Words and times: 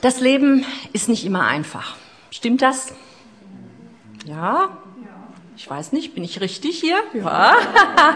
Das 0.00 0.20
Leben 0.20 0.64
ist 0.92 1.08
nicht 1.08 1.24
immer 1.24 1.46
einfach. 1.46 1.96
Stimmt 2.30 2.62
das? 2.62 2.94
Ja? 4.26 4.76
Ich 5.56 5.68
weiß 5.68 5.92
nicht, 5.92 6.14
bin 6.14 6.22
ich 6.22 6.40
richtig 6.40 6.78
hier? 6.80 6.98
Ja. 7.14 7.56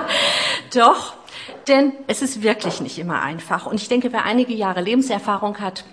Doch, 0.74 1.14
denn 1.68 1.92
es 2.06 2.20
ist 2.20 2.42
wirklich 2.42 2.80
nicht 2.80 2.98
immer 2.98 3.22
einfach. 3.22 3.66
Und 3.66 3.80
ich 3.80 3.88
denke, 3.88 4.12
wer 4.12 4.24
einige 4.24 4.52
Jahre 4.52 4.82
Lebenserfahrung 4.82 5.58
hat, 5.58 5.84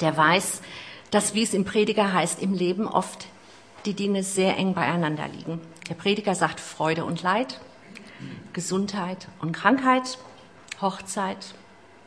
der 0.00 0.16
weiß, 0.16 0.62
dass, 1.10 1.34
wie 1.34 1.42
es 1.42 1.52
im 1.52 1.64
Prediger 1.64 2.12
heißt, 2.12 2.40
im 2.40 2.54
Leben 2.54 2.88
oft 2.88 3.26
die 3.84 3.94
Dinge 3.94 4.22
sehr 4.22 4.56
eng 4.56 4.74
beieinander 4.74 5.28
liegen. 5.28 5.60
Der 5.88 5.94
Prediger 5.94 6.34
sagt 6.34 6.58
Freude 6.58 7.04
und 7.04 7.22
Leid, 7.22 7.60
Gesundheit 8.52 9.28
und 9.40 9.52
Krankheit, 9.52 10.18
Hochzeit, 10.80 11.54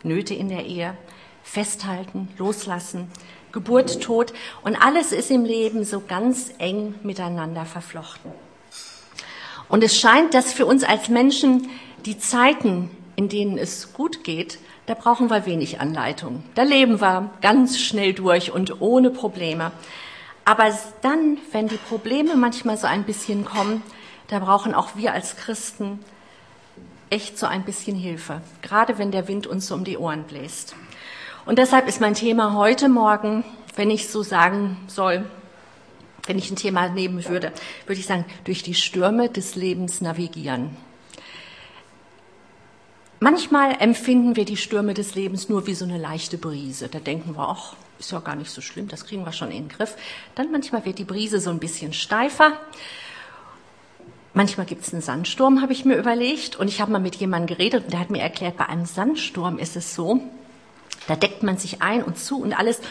Nöte 0.04 0.34
in 0.34 0.50
der 0.50 0.66
Ehe, 0.66 0.98
Festhalten, 1.46 2.28
Loslassen, 2.38 3.08
Geburt, 3.54 4.02
Tod 4.02 4.34
und 4.64 4.76
alles 4.76 5.14
ist 5.14 5.32
im 5.32 5.46
Leben 5.46 5.86
so 5.86 6.02
ganz 6.06 6.52
eng 6.58 6.96
miteinander 7.04 7.64
verflochten. 7.64 8.32
Und 9.70 9.84
es 9.84 9.98
scheint, 9.98 10.34
dass 10.34 10.52
für 10.52 10.66
uns 10.66 10.84
als 10.84 11.08
Menschen 11.08 11.70
die 12.06 12.18
Zeiten, 12.18 12.90
in 13.16 13.30
denen 13.30 13.58
es 13.58 13.94
gut 13.94 14.26
geht, 14.26 14.60
da 14.88 14.94
brauchen 14.94 15.30
wir 15.30 15.46
wenig 15.46 15.80
Anleitung. 15.80 16.44
Da 16.56 16.64
leben 16.64 17.00
wir 17.00 17.30
ganz 17.42 17.80
schnell 17.80 18.14
durch 18.14 18.52
und 18.52 18.82
ohne 18.82 19.10
Probleme. 19.10 19.72
Aber 20.44 20.78
dann, 21.02 21.38
wenn 21.52 21.68
die 21.68 21.78
Probleme 21.78 22.36
manchmal 22.36 22.78
so 22.78 22.88
ein 22.88 23.04
bisschen 23.04 23.46
kommen, 23.46 23.82
da 24.28 24.40
brauchen 24.40 24.74
auch 24.74 24.90
wir 24.96 25.14
als 25.14 25.38
Christen 25.38 26.00
echt 27.10 27.38
so 27.38 27.46
ein 27.46 27.64
bisschen 27.64 27.96
Hilfe. 27.96 28.42
Gerade 28.62 28.98
wenn 28.98 29.12
der 29.12 29.28
Wind 29.28 29.48
uns 29.48 29.68
so 29.68 29.76
um 29.76 29.86
die 29.86 29.98
Ohren 29.98 30.24
bläst. 30.24 30.76
Und 31.46 31.60
deshalb 31.60 31.88
ist 31.88 32.02
mein 32.02 32.16
Thema 32.16 32.54
heute 32.54 32.90
Morgen, 32.90 33.46
wenn 33.76 33.92
ich 33.92 34.08
so 34.08 34.24
sagen 34.24 34.78
soll, 34.88 35.26
wenn 36.26 36.40
ich 36.40 36.50
ein 36.50 36.56
Thema 36.56 36.90
nehmen 36.90 37.24
würde, 37.26 37.52
würde 37.86 38.00
ich 38.00 38.08
sagen, 38.08 38.26
durch 38.46 38.64
die 38.64 38.74
Stürme 38.74 39.30
des 39.30 39.56
Lebens 39.56 40.02
navigieren. 40.02 40.76
Manchmal 43.20 43.78
empfinden 43.80 44.36
wir 44.36 44.46
die 44.46 44.58
Stürme 44.58 44.96
des 44.96 45.14
Lebens 45.14 45.48
nur 45.48 45.68
wie 45.68 45.76
so 45.76 45.86
eine 45.86 46.00
leichte 46.00 46.40
Brise. 46.40 46.88
Da 46.88 47.00
denken 47.00 47.36
wir, 47.36 47.48
ach, 47.48 47.76
ist 48.00 48.12
ja 48.12 48.20
gar 48.20 48.36
nicht 48.36 48.50
so 48.50 48.62
schlimm, 48.62 48.88
das 48.88 49.06
kriegen 49.06 49.24
wir 49.24 49.32
schon 49.32 49.52
in 49.52 49.68
den 49.68 49.70
Griff. 49.70 49.96
Dann 50.34 50.52
manchmal 50.52 50.84
wird 50.84 50.98
die 50.98 51.06
Brise 51.06 51.40
so 51.40 51.52
ein 51.52 51.60
bisschen 51.60 51.94
steifer. 51.94 52.54
Manchmal 54.34 54.66
gibt 54.66 54.86
es 54.86 54.94
einen 54.94 55.02
Sandsturm, 55.02 55.62
habe 55.62 55.74
ich 55.74 55.86
mir 55.86 55.96
überlegt. 55.96 56.56
Und 56.56 56.68
ich 56.70 56.82
habe 56.82 56.92
mal 56.92 57.00
mit 57.00 57.16
jemandem 57.16 57.56
geredet 57.56 57.86
und 57.86 57.94
der 57.94 58.00
hat 58.00 58.10
mir 58.10 58.22
erklärt, 58.22 58.58
bei 58.58 58.66
einem 58.66 58.86
Sandsturm 58.86 59.60
ist 59.60 59.76
es 59.76 59.94
so, 59.94 60.22
da 61.08 61.16
deckt 61.16 61.44
man 61.44 61.58
sich 61.58 61.82
ein 61.82 62.04
und 62.04 62.18
zu 62.18 62.42
und 62.42 62.58
alles 62.58 62.82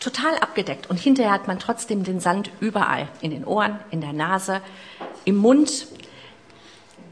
total 0.00 0.36
abgedeckt. 0.38 0.88
Und 0.88 0.98
hinterher 0.98 1.32
hat 1.32 1.46
man 1.46 1.58
trotzdem 1.58 2.02
den 2.04 2.20
Sand 2.20 2.50
überall. 2.60 3.08
In 3.20 3.30
den 3.30 3.44
Ohren, 3.44 3.78
in 3.90 4.00
der 4.00 4.12
Nase, 4.12 4.60
im 5.24 5.36
Mund. 5.36 5.86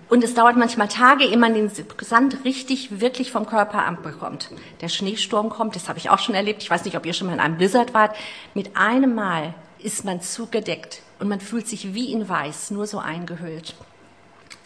Und 0.09 0.25
es 0.25 0.35
dauert 0.35 0.57
manchmal 0.57 0.89
Tage, 0.89 1.25
ehe 1.25 1.37
man 1.37 1.53
den 1.53 1.71
Sand 2.01 2.39
richtig, 2.45 3.01
wirklich 3.01 3.31
vom 3.31 3.47
Körper 3.47 3.85
abbekommt. 3.85 4.51
Der 4.81 4.89
Schneesturm 4.89 5.51
kommt, 5.51 5.77
das 5.77 5.89
habe 5.89 5.99
ich 5.99 6.09
auch 6.09 6.19
schon 6.19 6.35
erlebt. 6.35 6.63
Ich 6.63 6.71
weiß 6.71 6.87
nicht, 6.87 6.97
ob 6.97 7.05
ihr 7.05 7.13
schon 7.13 7.27
mal 7.27 7.35
in 7.35 7.41
einem 7.41 7.59
Blizzard 7.59 7.93
wart. 7.93 8.17
Mit 8.55 8.77
einem 8.77 9.15
Mal 9.15 9.55
ist 9.79 10.07
man 10.07 10.23
zugedeckt 10.23 11.03
und 11.19 11.29
man 11.29 11.41
fühlt 11.41 11.69
sich 11.69 11.93
wie 11.93 12.11
in 12.11 12.29
Weiß, 12.29 12.71
nur 12.71 12.87
so 12.87 12.99
eingehüllt. 12.99 13.75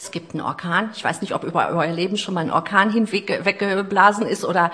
Es 0.03 0.11
gibt 0.11 0.34
einen 0.34 0.41
Orkan. 0.41 0.91
Ich 0.97 1.05
weiß 1.05 1.20
nicht, 1.20 1.33
ob 1.33 1.45
über 1.45 1.69
euer 1.69 1.92
Leben 1.92 2.17
schon 2.17 2.34
mal 2.34 2.41
ein 2.41 2.50
Orkan 2.50 2.91
hinweggeblasen 2.91 4.27
ist 4.27 4.45
oder 4.45 4.72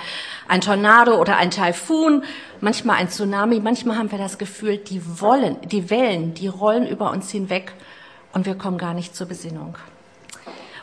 ein 0.49 0.63
Tornado 0.63 1.21
oder 1.21 1.37
ein 1.37 1.51
Taifun, 1.51 2.25
manchmal 2.63 2.97
ein 2.97 3.11
Tsunami. 3.11 3.61
Manchmal 3.61 3.99
haben 3.99 4.11
wir 4.11 4.17
das 4.17 4.39
Gefühl, 4.39 4.79
die 4.79 5.21
wollen, 5.21 5.59
die 5.69 5.91
Wellen, 5.91 6.33
die 6.33 6.49
rollen 6.49 6.87
über 6.87 7.11
uns 7.11 7.31
hinweg 7.31 7.75
und 8.33 8.47
wir 8.47 8.55
kommen 8.55 8.79
gar 8.79 8.95
nicht 8.95 9.15
zur 9.15 9.27
Besinnung. 9.27 9.77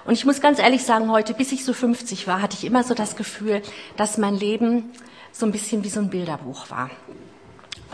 Und 0.05 0.13
ich 0.13 0.25
muss 0.25 0.41
ganz 0.41 0.59
ehrlich 0.59 0.83
sagen, 0.83 1.09
heute, 1.09 1.33
bis 1.33 1.51
ich 1.51 1.65
so 1.65 1.73
50 1.73 2.27
war, 2.27 2.39
hatte 2.39 2.55
ich 2.55 2.65
immer 2.65 2.83
so 2.83 2.93
das 2.93 3.15
Gefühl, 3.15 3.63
dass 3.97 4.19
mein 4.19 4.35
Leben 4.35 4.91
so 5.31 5.47
ein 5.47 5.51
bisschen 5.51 5.83
wie 5.83 5.89
so 5.89 5.99
ein 5.99 6.11
Bilderbuch 6.11 6.69
war 6.69 6.91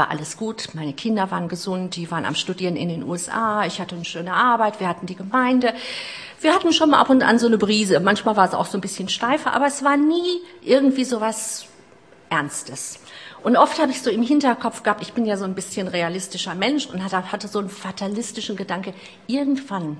war 0.02 0.10
alles 0.10 0.36
gut. 0.36 0.70
Meine 0.74 0.94
Kinder 0.94 1.30
waren 1.30 1.48
gesund, 1.48 1.96
die 1.96 2.10
waren 2.10 2.26
am 2.26 2.34
Studieren 2.34 2.76
in 2.76 2.90
den 2.90 3.04
USA. 3.04 3.68
Ich 3.68 3.80
hatte 3.80 3.94
eine 3.94 4.04
schöne 4.04 4.34
Arbeit, 4.34 4.80
wir 4.80 4.88
hatten 4.88 5.06
die 5.06 5.16
Gemeinde. 5.16 5.76
Wir 6.40 6.56
hatten 6.56 6.74
schon 6.74 6.90
mal 6.90 7.00
ab 7.00 7.12
und 7.12 7.22
an 7.22 7.38
so 7.38 7.46
eine 7.46 7.60
Brise. 7.60 8.00
Manchmal 8.00 8.36
war 8.36 8.48
es 8.48 8.56
auch 8.56 8.66
so 8.66 8.80
ein 8.80 8.82
bisschen 8.82 9.10
steifer, 9.10 9.54
aber 9.54 9.68
es 9.68 9.84
war 9.84 9.98
nie 9.98 10.42
irgendwie 10.64 11.04
so 11.04 11.22
was 11.22 11.68
Ernstes. 12.32 12.98
Und 13.44 13.58
oft 13.58 13.80
habe 13.80 13.92
ich 13.92 14.02
so 14.02 14.10
im 14.10 14.24
Hinterkopf 14.24 14.82
gehabt, 14.82 15.04
ich 15.04 15.14
bin 15.14 15.28
ja 15.28 15.38
so 15.38 15.46
ein 15.46 15.54
bisschen 15.54 15.88
realistischer 15.88 16.56
Mensch 16.56 16.88
und 16.88 17.04
hatte 17.04 17.48
so 17.48 17.60
einen 17.60 17.70
fatalistischen 17.70 18.56
Gedanke, 18.56 18.96
irgendwann 19.28 19.98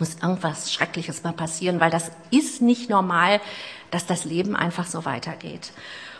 muss 0.00 0.16
irgendwas 0.20 0.72
Schreckliches 0.72 1.22
mal 1.22 1.32
passieren, 1.32 1.78
weil 1.78 1.90
das 1.92 2.10
ist 2.32 2.62
nicht 2.62 2.90
normal, 2.90 3.40
dass 3.92 4.06
das 4.06 4.24
Leben 4.24 4.56
einfach 4.56 4.86
so 4.86 5.04
weitergeht. 5.04 5.70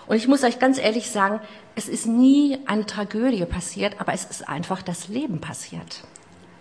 Und 0.07 0.17
ich 0.17 0.29
muss 0.29 0.45
euch 0.45 0.59
ganz 0.59 0.79
ehrlich 0.79 1.11
sagen, 1.11 1.41
es 1.75 1.89
ist 1.89 2.07
nie 2.07 2.59
eine 2.67 2.87
Tragödie 2.87 3.45
passiert, 3.47 4.01
aber 4.01 4.13
es 4.13 4.25
ist 4.25 4.49
einfach 4.49 4.83
das 4.83 5.09
Leben 5.09 5.41
passiert. 5.41 6.05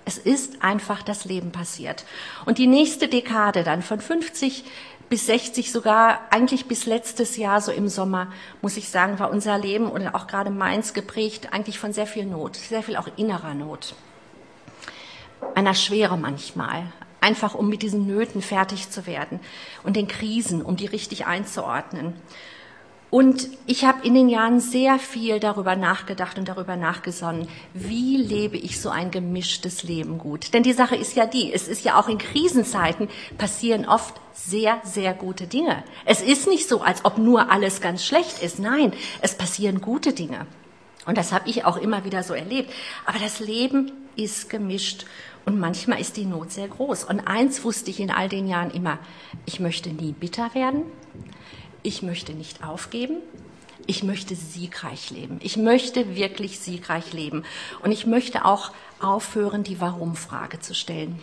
Es 0.06 0.18
ist 0.18 0.64
einfach 0.64 1.02
das 1.02 1.26
Leben 1.26 1.52
passiert. 1.52 2.06
Und 2.46 2.58
die 2.58 2.68
nächste 2.68 3.08
Dekade 3.08 3.64
dann 3.64 3.82
von 3.82 4.00
50 4.02 4.66
bis 5.10 5.28
60 5.28 5.72
sogar, 5.72 6.22
eigentlich 6.32 6.66
bis 6.66 6.86
letztes 6.86 7.38
Jahr 7.38 7.62
so 7.62 7.72
im 7.72 7.88
Sommer, 7.88 8.32
muss 8.62 8.78
ich 8.78 8.90
sagen, 8.90 9.20
war 9.20 9.30
unser 9.30 9.58
Leben 9.58 9.88
und 9.88 10.08
auch 10.08 10.28
gerade 10.28 10.50
meins 10.50 10.94
geprägt 10.94 11.50
eigentlich 11.54 11.80
von 11.80 11.94
sehr 11.94 12.08
viel 12.08 12.26
Not, 12.26 12.56
sehr 12.56 12.84
viel 12.84 12.96
auch 12.98 13.08
innerer 13.16 13.54
Not. 13.54 13.96
Einer 15.56 15.76
Schwere 15.76 16.18
manchmal, 16.18 16.92
einfach 17.22 17.54
um 17.54 17.70
mit 17.70 17.82
diesen 17.82 18.08
Nöten 18.08 18.42
fertig 18.42 18.90
zu 18.90 19.06
werden 19.06 19.40
und 19.84 19.96
den 19.96 20.08
Krisen, 20.08 20.62
um 20.62 20.78
die 20.78 20.88
richtig 20.88 21.26
einzuordnen. 21.26 22.16
Und 23.14 23.48
ich 23.68 23.86
habe 23.86 24.08
in 24.08 24.16
den 24.16 24.28
Jahren 24.28 24.60
sehr 24.60 24.98
viel 24.98 25.40
darüber 25.40 25.76
nachgedacht 25.76 26.40
und 26.40 26.48
darüber 26.48 26.76
nachgesonnen, 26.76 27.48
wie 27.76 28.18
lebe 28.18 28.58
ich 28.58 28.82
so 28.82 28.90
ein 28.90 29.12
gemischtes 29.12 29.84
Leben 29.84 30.18
gut. 30.18 30.52
Denn 30.56 30.64
die 30.64 30.74
Sache 30.74 30.96
ist 30.96 31.16
ja 31.16 31.28
die, 31.28 31.54
es 31.54 31.68
ist 31.68 31.86
ja 31.86 32.00
auch 32.00 32.08
in 32.08 32.18
Krisenzeiten 32.18 33.10
passieren 33.38 33.86
oft 33.86 34.16
sehr, 34.34 34.82
sehr 34.84 35.14
gute 35.14 35.46
Dinge. 35.46 35.84
Es 36.06 36.24
ist 36.24 36.48
nicht 36.48 36.68
so, 36.68 36.82
als 36.82 37.06
ob 37.06 37.20
nur 37.20 37.52
alles 37.52 37.82
ganz 37.82 38.04
schlecht 38.04 38.42
ist. 38.42 38.58
Nein, 38.58 38.94
es 39.22 39.38
passieren 39.38 39.80
gute 39.80 40.14
Dinge. 40.14 40.48
Und 41.06 41.16
das 41.16 41.32
habe 41.32 41.48
ich 41.48 41.66
auch 41.66 41.78
immer 41.78 42.06
wieder 42.06 42.24
so 42.24 42.34
erlebt. 42.34 42.74
Aber 43.06 43.20
das 43.20 43.40
Leben 43.40 43.92
ist 44.16 44.50
gemischt 44.50 45.06
und 45.46 45.60
manchmal 45.60 46.02
ist 46.02 46.18
die 46.18 46.26
Not 46.26 46.52
sehr 46.52 46.68
groß. 46.68 47.04
Und 47.04 47.20
eins 47.20 47.64
wusste 47.64 47.92
ich 47.92 48.00
in 48.00 48.10
all 48.10 48.28
den 48.28 48.48
Jahren 48.48 48.72
immer, 48.72 48.98
ich 49.46 49.60
möchte 49.60 49.92
nie 49.92 50.14
bitter 50.14 50.56
werden 50.56 50.82
ich 51.84 52.02
möchte 52.02 52.34
nicht 52.34 52.64
aufgeben, 52.64 53.18
ich 53.86 54.04
möchte 54.04 54.36
siegreich 54.36 55.12
leben. 55.12 55.40
Ich 55.44 55.58
möchte 55.58 56.16
wirklich 56.16 56.60
siegreich 56.60 57.12
leben. 57.12 57.44
Und 57.84 57.92
ich 57.92 58.06
möchte 58.06 58.46
auch 58.46 58.72
aufhören, 59.02 59.64
die 59.64 59.82
Warum-Frage 59.82 60.60
zu 60.62 60.74
stellen. 60.74 61.20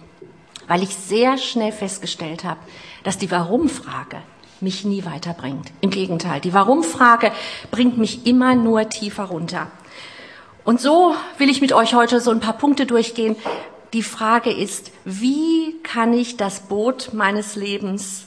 Weil 0.69 0.82
ich 0.82 0.94
sehr 0.94 1.38
schnell 1.38 1.72
festgestellt 1.72 2.44
habe, 2.44 2.60
dass 3.03 3.16
die 3.16 3.31
Warum-Frage 3.31 4.19
mich 4.60 4.84
nie 4.84 5.06
weiterbringt. 5.06 5.72
Im 5.81 5.88
Gegenteil, 5.91 6.41
die 6.41 6.53
Warum-Frage 6.53 7.32
bringt 7.70 7.97
mich 7.97 8.26
immer 8.26 8.54
nur 8.54 8.91
tiefer 8.91 9.25
runter. 9.25 9.70
Und 10.65 10.82
so 10.82 11.15
will 11.38 11.49
ich 11.49 11.62
mit 11.62 11.72
euch 11.72 11.94
heute 11.94 12.20
so 12.20 12.31
ein 12.31 12.41
paar 12.41 12.59
Punkte 12.59 12.84
durchgehen. 12.84 13.37
Die 13.94 14.03
Frage 14.03 14.53
ist, 14.53 14.93
wie 15.06 15.81
kann 15.82 16.12
ich 16.12 16.37
das 16.37 16.60
Boot 16.60 17.15
meines 17.15 17.56
Lebens 17.56 18.26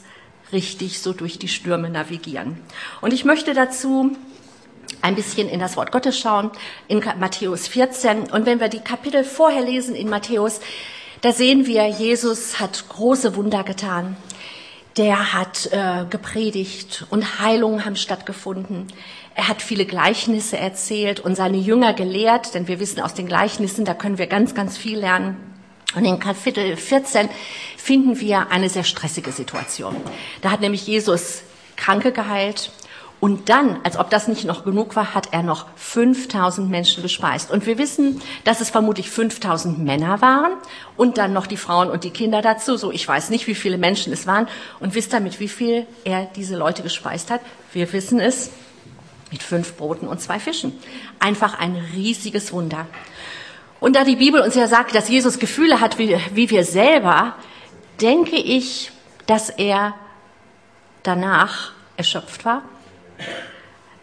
richtig 0.54 1.00
so 1.00 1.12
durch 1.12 1.38
die 1.38 1.48
Stürme 1.48 1.90
navigieren. 1.90 2.58
Und 3.02 3.12
ich 3.12 3.26
möchte 3.26 3.52
dazu 3.52 4.16
ein 5.02 5.14
bisschen 5.14 5.50
in 5.50 5.60
das 5.60 5.76
Wort 5.76 5.92
Gottes 5.92 6.18
schauen, 6.18 6.50
in 6.88 7.02
Matthäus 7.20 7.68
14. 7.68 8.30
Und 8.30 8.46
wenn 8.46 8.60
wir 8.60 8.68
die 8.68 8.80
Kapitel 8.80 9.22
vorher 9.22 9.62
lesen 9.62 9.94
in 9.94 10.08
Matthäus, 10.08 10.60
da 11.20 11.32
sehen 11.32 11.66
wir, 11.66 11.86
Jesus 11.86 12.60
hat 12.60 12.88
große 12.88 13.36
Wunder 13.36 13.64
getan. 13.64 14.16
Der 14.96 15.34
hat 15.34 15.70
äh, 15.72 16.04
gepredigt 16.08 17.06
und 17.10 17.40
Heilungen 17.40 17.84
haben 17.84 17.96
stattgefunden. 17.96 18.86
Er 19.34 19.48
hat 19.48 19.60
viele 19.60 19.84
Gleichnisse 19.84 20.56
erzählt 20.56 21.18
und 21.18 21.34
seine 21.34 21.56
Jünger 21.56 21.92
gelehrt, 21.92 22.54
denn 22.54 22.68
wir 22.68 22.78
wissen 22.78 23.00
aus 23.00 23.14
den 23.14 23.26
Gleichnissen, 23.26 23.84
da 23.84 23.92
können 23.92 24.18
wir 24.18 24.28
ganz, 24.28 24.54
ganz 24.54 24.76
viel 24.76 24.98
lernen. 24.98 25.53
Und 25.94 26.04
in 26.04 26.18
Kapitel 26.18 26.76
14 26.76 27.28
finden 27.76 28.20
wir 28.20 28.50
eine 28.50 28.68
sehr 28.68 28.84
stressige 28.84 29.32
Situation. 29.32 29.96
Da 30.42 30.50
hat 30.50 30.60
nämlich 30.60 30.86
Jesus 30.86 31.42
Kranke 31.76 32.12
geheilt 32.12 32.70
und 33.24 33.48
dann, 33.48 33.80
als 33.84 33.96
ob 33.96 34.10
das 34.10 34.28
nicht 34.28 34.44
noch 34.44 34.64
genug 34.64 34.96
war, 34.96 35.14
hat 35.14 35.32
er 35.32 35.42
noch 35.42 35.66
5000 35.76 36.68
Menschen 36.68 37.02
gespeist. 37.02 37.50
Und 37.50 37.64
wir 37.64 37.78
wissen, 37.78 38.20
dass 38.44 38.60
es 38.60 38.68
vermutlich 38.68 39.08
5000 39.08 39.78
Männer 39.78 40.20
waren 40.20 40.52
und 40.98 41.16
dann 41.16 41.32
noch 41.32 41.46
die 41.46 41.56
Frauen 41.56 41.88
und 41.88 42.04
die 42.04 42.10
Kinder 42.10 42.42
dazu. 42.42 42.76
So, 42.76 42.92
ich 42.92 43.08
weiß 43.08 43.30
nicht, 43.30 43.46
wie 43.46 43.54
viele 43.54 43.78
Menschen 43.78 44.12
es 44.12 44.26
waren. 44.26 44.46
Und 44.78 44.94
wisst 44.94 45.14
ihr, 45.14 45.20
mit 45.20 45.40
wie 45.40 45.48
viel 45.48 45.86
er 46.04 46.26
diese 46.36 46.54
Leute 46.54 46.82
gespeist 46.82 47.30
hat? 47.30 47.40
Wir 47.72 47.90
wissen 47.94 48.20
es 48.20 48.50
mit 49.30 49.42
fünf 49.42 49.74
Broten 49.78 50.06
und 50.06 50.20
zwei 50.20 50.38
Fischen. 50.38 50.78
Einfach 51.18 51.58
ein 51.58 51.76
riesiges 51.94 52.52
Wunder. 52.52 52.86
Und 53.84 53.96
da 53.96 54.04
die 54.04 54.16
Bibel 54.16 54.40
uns 54.40 54.54
ja 54.54 54.66
sagt, 54.66 54.94
dass 54.94 55.10
Jesus 55.10 55.38
Gefühle 55.38 55.78
hat 55.78 55.98
wie, 55.98 56.16
wie 56.32 56.48
wir 56.48 56.64
selber, 56.64 57.34
denke 58.00 58.36
ich, 58.36 58.90
dass 59.26 59.50
er 59.50 59.92
danach 61.02 61.72
erschöpft 61.98 62.46
war, 62.46 62.62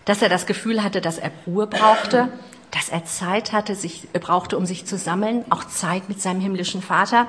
dass 0.05 0.21
er 0.21 0.29
das 0.29 0.45
Gefühl 0.45 0.83
hatte, 0.83 1.01
dass 1.01 1.17
er 1.17 1.31
Ruhe 1.47 1.65
brauchte, 1.65 2.29
dass 2.69 2.89
er 2.89 3.05
Zeit 3.05 3.53
hatte, 3.53 3.73
sich 3.73 4.07
brauchte, 4.13 4.55
um 4.55 4.67
sich 4.67 4.85
zu 4.85 4.99
sammeln, 4.99 5.45
auch 5.49 5.63
Zeit 5.63 6.09
mit 6.09 6.21
seinem 6.21 6.41
himmlischen 6.41 6.83
Vater. 6.83 7.25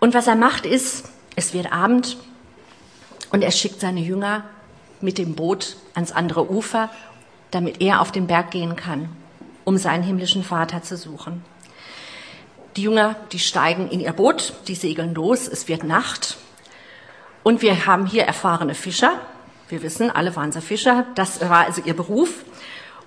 Und 0.00 0.12
was 0.12 0.26
er 0.26 0.36
macht 0.36 0.66
ist, 0.66 1.08
es 1.34 1.54
wird 1.54 1.72
Abend 1.72 2.18
und 3.32 3.42
er 3.42 3.52
schickt 3.52 3.80
seine 3.80 4.00
Jünger 4.00 4.44
mit 5.00 5.16
dem 5.16 5.34
Boot 5.34 5.78
ans 5.94 6.12
andere 6.12 6.50
Ufer, 6.50 6.90
damit 7.52 7.80
er 7.80 8.02
auf 8.02 8.12
den 8.12 8.26
Berg 8.26 8.50
gehen 8.50 8.76
kann, 8.76 9.08
um 9.68 9.76
seinen 9.76 10.02
himmlischen 10.02 10.42
Vater 10.42 10.82
zu 10.82 10.96
suchen. 10.96 11.44
Die 12.76 12.82
Jünger, 12.84 13.16
die 13.32 13.38
steigen 13.38 13.90
in 13.90 14.00
ihr 14.00 14.14
Boot, 14.14 14.54
die 14.66 14.74
segeln 14.74 15.14
los, 15.14 15.46
es 15.46 15.68
wird 15.68 15.84
Nacht 15.84 16.38
und 17.42 17.60
wir 17.60 17.84
haben 17.84 18.06
hier 18.06 18.24
erfahrene 18.24 18.74
Fischer. 18.74 19.20
Wir 19.68 19.82
wissen, 19.82 20.10
alle 20.10 20.34
waren 20.36 20.52
sie 20.52 20.62
Fischer, 20.62 21.04
das 21.16 21.42
war 21.42 21.66
also 21.66 21.82
ihr 21.84 21.94
Beruf 21.94 22.46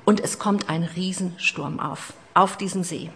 und 0.06 0.20
es 0.20 0.38
kommt 0.38 0.70
ein 0.70 0.84
Riesensturm 0.84 1.80
auf, 1.80 2.14
auf 2.36 2.58
diesem 2.58 2.84
See. 2.84 3.10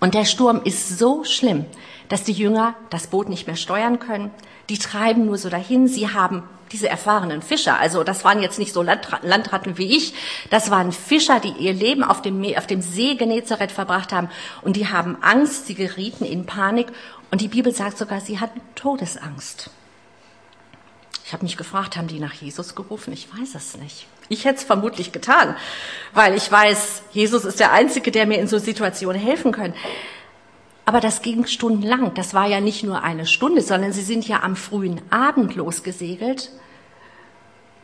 Und 0.00 0.14
der 0.14 0.24
Sturm 0.24 0.62
ist 0.64 0.98
so 0.98 1.24
schlimm, 1.24 1.66
dass 2.08 2.24
die 2.24 2.32
Jünger 2.32 2.74
das 2.90 3.08
Boot 3.08 3.28
nicht 3.28 3.46
mehr 3.46 3.56
steuern 3.56 3.98
können. 3.98 4.30
Die 4.68 4.78
treiben 4.78 5.26
nur 5.26 5.38
so 5.38 5.48
dahin. 5.48 5.88
Sie 5.88 6.08
haben 6.08 6.42
diese 6.72 6.88
erfahrenen 6.88 7.42
Fischer, 7.42 7.78
also 7.78 8.04
das 8.04 8.24
waren 8.24 8.40
jetzt 8.40 8.58
nicht 8.58 8.72
so 8.72 8.82
Landratten 8.82 9.76
wie 9.76 9.96
ich, 9.96 10.14
das 10.50 10.70
waren 10.70 10.92
Fischer, 10.92 11.40
die 11.40 11.52
ihr 11.58 11.72
Leben 11.72 12.04
auf 12.04 12.22
dem, 12.22 12.44
auf 12.56 12.66
dem 12.66 12.80
See 12.80 13.16
Genezareth 13.16 13.72
verbracht 13.72 14.12
haben 14.12 14.30
und 14.62 14.76
die 14.76 14.86
haben 14.88 15.20
Angst, 15.20 15.66
sie 15.66 15.74
gerieten 15.74 16.24
in 16.24 16.46
Panik 16.46 16.88
und 17.30 17.40
die 17.40 17.48
Bibel 17.48 17.74
sagt 17.74 17.98
sogar, 17.98 18.20
sie 18.20 18.38
hatten 18.38 18.60
Todesangst. 18.74 19.70
Ich 21.24 21.32
habe 21.32 21.44
mich 21.44 21.56
gefragt, 21.56 21.96
haben 21.96 22.08
die 22.08 22.18
nach 22.18 22.34
Jesus 22.34 22.74
gerufen? 22.74 23.12
Ich 23.12 23.28
weiß 23.32 23.54
es 23.54 23.76
nicht. 23.76 24.06
Ich 24.30 24.44
hätte 24.44 24.58
es 24.58 24.64
vermutlich 24.64 25.10
getan, 25.10 25.56
weil 26.14 26.36
ich 26.36 26.50
weiß, 26.50 27.02
Jesus 27.10 27.44
ist 27.44 27.58
der 27.58 27.72
Einzige, 27.72 28.12
der 28.12 28.26
mir 28.26 28.38
in 28.38 28.46
so 28.46 28.58
Situationen 28.58 29.20
helfen 29.20 29.50
kann. 29.50 29.74
Aber 30.84 31.00
das 31.00 31.20
ging 31.20 31.46
stundenlang. 31.46 32.14
Das 32.14 32.32
war 32.32 32.46
ja 32.46 32.60
nicht 32.60 32.84
nur 32.84 33.02
eine 33.02 33.26
Stunde, 33.26 33.60
sondern 33.60 33.92
sie 33.92 34.02
sind 34.02 34.28
ja 34.28 34.44
am 34.44 34.54
frühen 34.54 35.00
Abend 35.10 35.56
losgesegelt. 35.56 36.52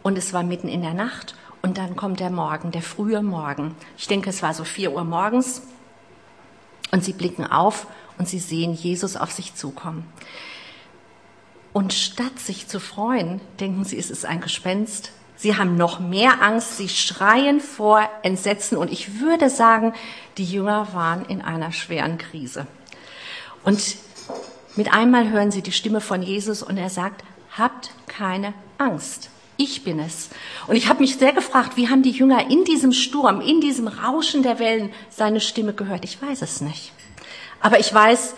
Und 0.05 0.17
es 0.17 0.33
war 0.33 0.45
mitten 0.45 0.69
in 0.69 0.83
der 0.83 0.95
Nacht. 0.95 1.35
Und 1.63 1.79
dann 1.79 1.97
kommt 1.97 2.21
der 2.21 2.31
Morgen, 2.31 2.71
der 2.71 2.83
frühe 2.83 3.23
Morgen. 3.23 3.75
Ich 3.99 4.07
denke, 4.07 4.31
es 4.31 4.41
war 4.41 4.55
so 4.55 4.63
vier 4.63 4.93
Uhr 4.93 5.03
morgens. 5.03 5.63
Und 6.93 7.03
sie 7.03 7.13
blicken 7.13 7.45
auf 7.45 7.89
und 8.19 8.29
sie 8.29 8.39
sehen 8.39 8.73
Jesus 8.73 9.17
auf 9.17 9.33
sich 9.33 9.57
zukommen. 9.57 10.05
Und 11.73 11.93
statt 11.93 12.39
sich 12.39 12.69
zu 12.69 12.79
freuen, 12.79 13.41
denken 13.59 13.83
sie, 13.83 13.99
es 13.99 14.13
ist 14.13 14.25
ein 14.25 14.41
Gespenst, 14.41 15.11
Sie 15.37 15.57
haben 15.57 15.77
noch 15.77 16.01
mehr 16.01 16.43
Angst, 16.43 16.79
sie 16.79 16.89
schreien 16.89 17.61
vor 17.61 18.09
Entsetzen 18.23 18.77
und 18.79 18.91
ich 18.91 19.21
würde 19.21 19.51
sagen, 19.51 19.93
die 20.39 20.45
Jünger 20.45 20.89
waren 20.93 21.25
in 21.27 21.43
einer 21.43 21.73
schweren 21.73 22.19
Krise. 22.19 22.67
Und 23.63 23.97
mit 24.77 24.93
einmal 24.93 25.31
hören 25.31 25.51
sie 25.51 25.63
die 25.63 25.73
Stimme 25.73 26.01
von 26.01 26.23
Jesus 26.23 26.63
und 26.63 26.79
er 26.79 26.91
sagt, 26.91 27.23
habt 27.57 27.91
keine 28.07 28.55
Angst. 28.79 29.31
Ich 29.59 29.85
bin 29.85 29.99
es. 29.99 30.29
Und 30.67 30.77
ich 30.77 30.89
habe 30.89 31.01
mich 31.01 31.17
sehr 31.17 31.33
gefragt, 31.33 31.77
wie 31.77 31.89
haben 31.89 32.03
die 32.03 32.11
Jünger 32.11 32.51
in 32.51 32.65
diesem 32.65 32.93
Sturm, 32.93 33.41
in 33.41 33.61
diesem 33.61 33.89
Rauschen 33.89 34.43
der 34.43 34.59
Wellen 34.59 34.93
seine 35.09 35.41
Stimme 35.41 35.73
gehört? 35.73 36.05
Ich 36.05 36.21
weiß 36.21 36.43
es 36.43 36.61
nicht. 36.61 36.93
Aber 37.61 37.81
ich 37.81 37.93
weiß, 37.93 38.35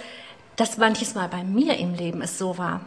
dass 0.55 0.79
manches 0.79 1.15
Mal 1.15 1.29
bei 1.29 1.43
mir 1.43 1.77
im 1.77 1.95
Leben 1.95 2.23
es 2.23 2.39
so 2.39 2.57
war, 2.57 2.81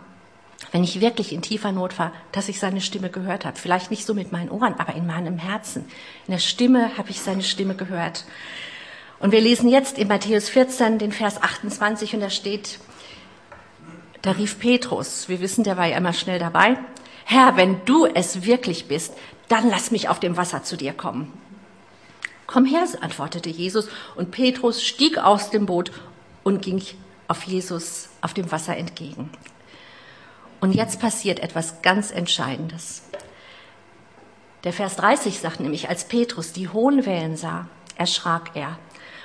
wenn 0.71 0.83
ich 0.83 1.01
wirklich 1.01 1.33
in 1.33 1.41
tiefer 1.41 1.71
Not 1.71 1.97
war, 1.97 2.13
dass 2.31 2.49
ich 2.49 2.59
seine 2.59 2.81
Stimme 2.81 3.09
gehört 3.09 3.45
habe. 3.45 3.57
Vielleicht 3.57 3.91
nicht 3.91 4.05
so 4.05 4.13
mit 4.13 4.31
meinen 4.31 4.49
Ohren, 4.49 4.75
aber 4.77 4.95
in 4.95 5.07
meinem 5.07 5.37
Herzen. 5.37 5.85
In 6.27 6.31
der 6.31 6.39
Stimme 6.39 6.97
habe 6.97 7.09
ich 7.09 7.21
seine 7.21 7.43
Stimme 7.43 7.75
gehört. 7.75 8.25
Und 9.19 9.31
wir 9.31 9.41
lesen 9.41 9.69
jetzt 9.69 9.97
in 9.97 10.07
Matthäus 10.07 10.49
14 10.49 10.97
den 10.97 11.11
Vers 11.11 11.41
28 11.41 12.15
und 12.15 12.21
da 12.21 12.29
steht, 12.29 12.79
da 14.21 14.31
rief 14.31 14.59
Petrus, 14.59 15.29
wir 15.29 15.41
wissen, 15.41 15.63
der 15.63 15.77
war 15.77 15.87
ja 15.87 15.97
immer 15.97 16.13
schnell 16.13 16.39
dabei, 16.39 16.77
Herr, 17.25 17.55
wenn 17.55 17.83
du 17.85 18.05
es 18.05 18.43
wirklich 18.45 18.87
bist, 18.87 19.13
dann 19.47 19.69
lass 19.69 19.91
mich 19.91 20.09
auf 20.09 20.19
dem 20.19 20.37
Wasser 20.37 20.63
zu 20.63 20.75
dir 20.75 20.93
kommen. 20.93 21.31
Komm 22.47 22.65
her, 22.65 22.85
antwortete 22.99 23.49
Jesus, 23.49 23.87
und 24.15 24.31
Petrus 24.31 24.83
stieg 24.83 25.17
aus 25.17 25.49
dem 25.51 25.65
Boot 25.65 25.91
und 26.43 26.61
ging 26.61 26.81
auf 27.27 27.43
Jesus 27.43 28.09
auf 28.21 28.33
dem 28.33 28.51
Wasser 28.51 28.75
entgegen. 28.75 29.29
Und 30.61 30.73
jetzt 30.73 30.99
passiert 30.99 31.39
etwas 31.39 31.81
ganz 31.81 32.11
Entscheidendes. 32.11 33.01
Der 34.63 34.71
Vers 34.71 34.95
30 34.95 35.39
sagt 35.39 35.59
nämlich, 35.59 35.89
als 35.89 36.05
Petrus 36.05 36.53
die 36.53 36.69
hohen 36.69 37.05
Wellen 37.07 37.35
sah, 37.35 37.67
erschrak 37.97 38.51
er. 38.53 38.77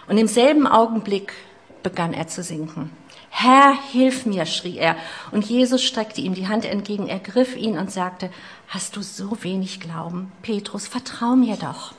Und 0.08 0.16
im 0.16 0.28
selben 0.28 0.66
Augenblick 0.66 1.34
begann 1.82 2.14
er 2.14 2.26
zu 2.26 2.42
sinken. 2.42 2.90
Herr, 3.28 3.74
hilf 3.92 4.24
mir, 4.24 4.46
schrie 4.46 4.78
er. 4.78 4.96
Und 5.30 5.44
Jesus 5.44 5.84
streckte 5.84 6.22
ihm 6.22 6.32
die 6.32 6.48
Hand 6.48 6.64
entgegen, 6.64 7.06
ergriff 7.06 7.54
ihn 7.54 7.76
und 7.76 7.92
sagte, 7.92 8.30
hast 8.68 8.96
du 8.96 9.02
so 9.02 9.36
wenig 9.42 9.78
Glauben? 9.78 10.32
Petrus, 10.40 10.86
vertrau 10.86 11.36
mir 11.36 11.56
doch. 11.56 11.92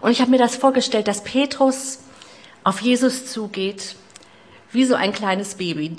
Und 0.00 0.10
ich 0.10 0.20
habe 0.20 0.32
mir 0.32 0.38
das 0.38 0.56
vorgestellt, 0.56 1.06
dass 1.06 1.22
Petrus 1.22 2.00
auf 2.64 2.80
Jesus 2.80 3.26
zugeht, 3.26 3.94
wie 4.72 4.84
so 4.84 4.96
ein 4.96 5.12
kleines 5.12 5.54
Baby 5.54 5.96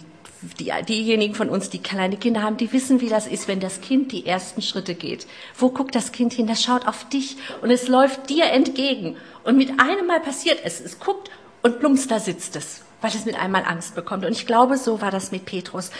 die, 0.59 0.71
diejenigen 0.88 1.36
von 1.36 1.50
uns, 1.50 1.69
die 1.69 1.81
kleine 1.81 2.18
Kinder 2.18 2.42
haben, 2.42 2.57
die 2.57 2.71
wissen, 2.71 3.01
wie 3.01 3.09
das 3.09 3.27
ist, 3.27 3.47
wenn 3.47 3.59
das 3.59 3.81
Kind 3.81 4.12
die 4.12 4.25
ersten 4.25 4.62
Schritte 4.62 4.95
geht. 4.95 5.27
Wo 5.57 5.69
guckt 5.69 5.95
das 5.95 6.12
Kind 6.12 6.33
hin? 6.33 6.47
Das 6.47 6.62
schaut 6.62 6.88
auf 6.88 7.07
dich 7.09 7.38
und 7.62 7.71
es 7.71 7.88
läuft 7.88 8.30
dir 8.30 8.45
entgegen. 8.45 9.18
Und 9.44 9.57
mit 9.57 9.80
einem 9.80 10.07
Mal 10.07 10.19
passiert 10.19 10.59
es. 10.63 10.80
Es 10.80 11.00
guckt 11.00 11.30
und 11.62 11.80
plumps, 11.80 12.07
da 12.07 12.19
sitzt 12.19 12.56
es, 12.56 12.81
weil 13.01 13.12
es 13.12 13.25
mit 13.25 13.39
einmal 13.39 13.63
Angst 13.65 13.95
bekommt. 13.95 14.25
Und 14.25 14.31
ich 14.31 14.45
glaube, 14.45 14.77
so 14.77 15.01
war 15.01 15.12
das 15.12 15.31
mit 15.31 15.45
Petrus. 15.45 15.92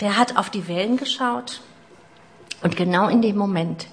Der 0.00 0.16
hat 0.16 0.36
auf 0.36 0.50
die 0.50 0.68
Wellen 0.68 0.96
geschaut 0.96 1.60
und 2.62 2.76
genau 2.76 3.08
in 3.08 3.22
dem 3.22 3.36
Moment 3.36 3.86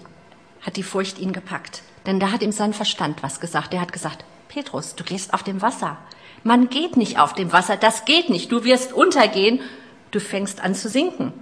hat 0.62 0.76
die 0.76 0.84
Furcht 0.84 1.20
ihn 1.20 1.34
gepackt. 1.34 1.82
Denn 2.06 2.20
da 2.20 2.32
hat 2.32 2.42
ihm 2.42 2.52
sein 2.52 2.74
Verstand 2.74 3.24
was 3.24 3.40
gesagt. 3.40 3.74
Der 3.74 3.82
hat 3.82 3.92
gesagt, 3.92 4.24
Petrus, 4.48 4.96
du 4.96 5.04
gehst 5.04 5.34
auf 5.34 5.44
dem 5.44 5.62
Wasser. 5.62 5.98
Man 6.48 6.70
geht 6.70 6.96
nicht 6.96 7.20
auf 7.20 7.34
dem 7.34 7.52
Wasser, 7.52 7.76
das 7.76 8.06
geht 8.06 8.30
nicht. 8.30 8.54
Du 8.54 8.64
wirst 8.64 8.94
untergehen, 8.94 9.60
du 10.12 10.22
fängst 10.22 10.62
an 10.62 10.76
zu 10.76 10.88
sinken. 10.88 11.34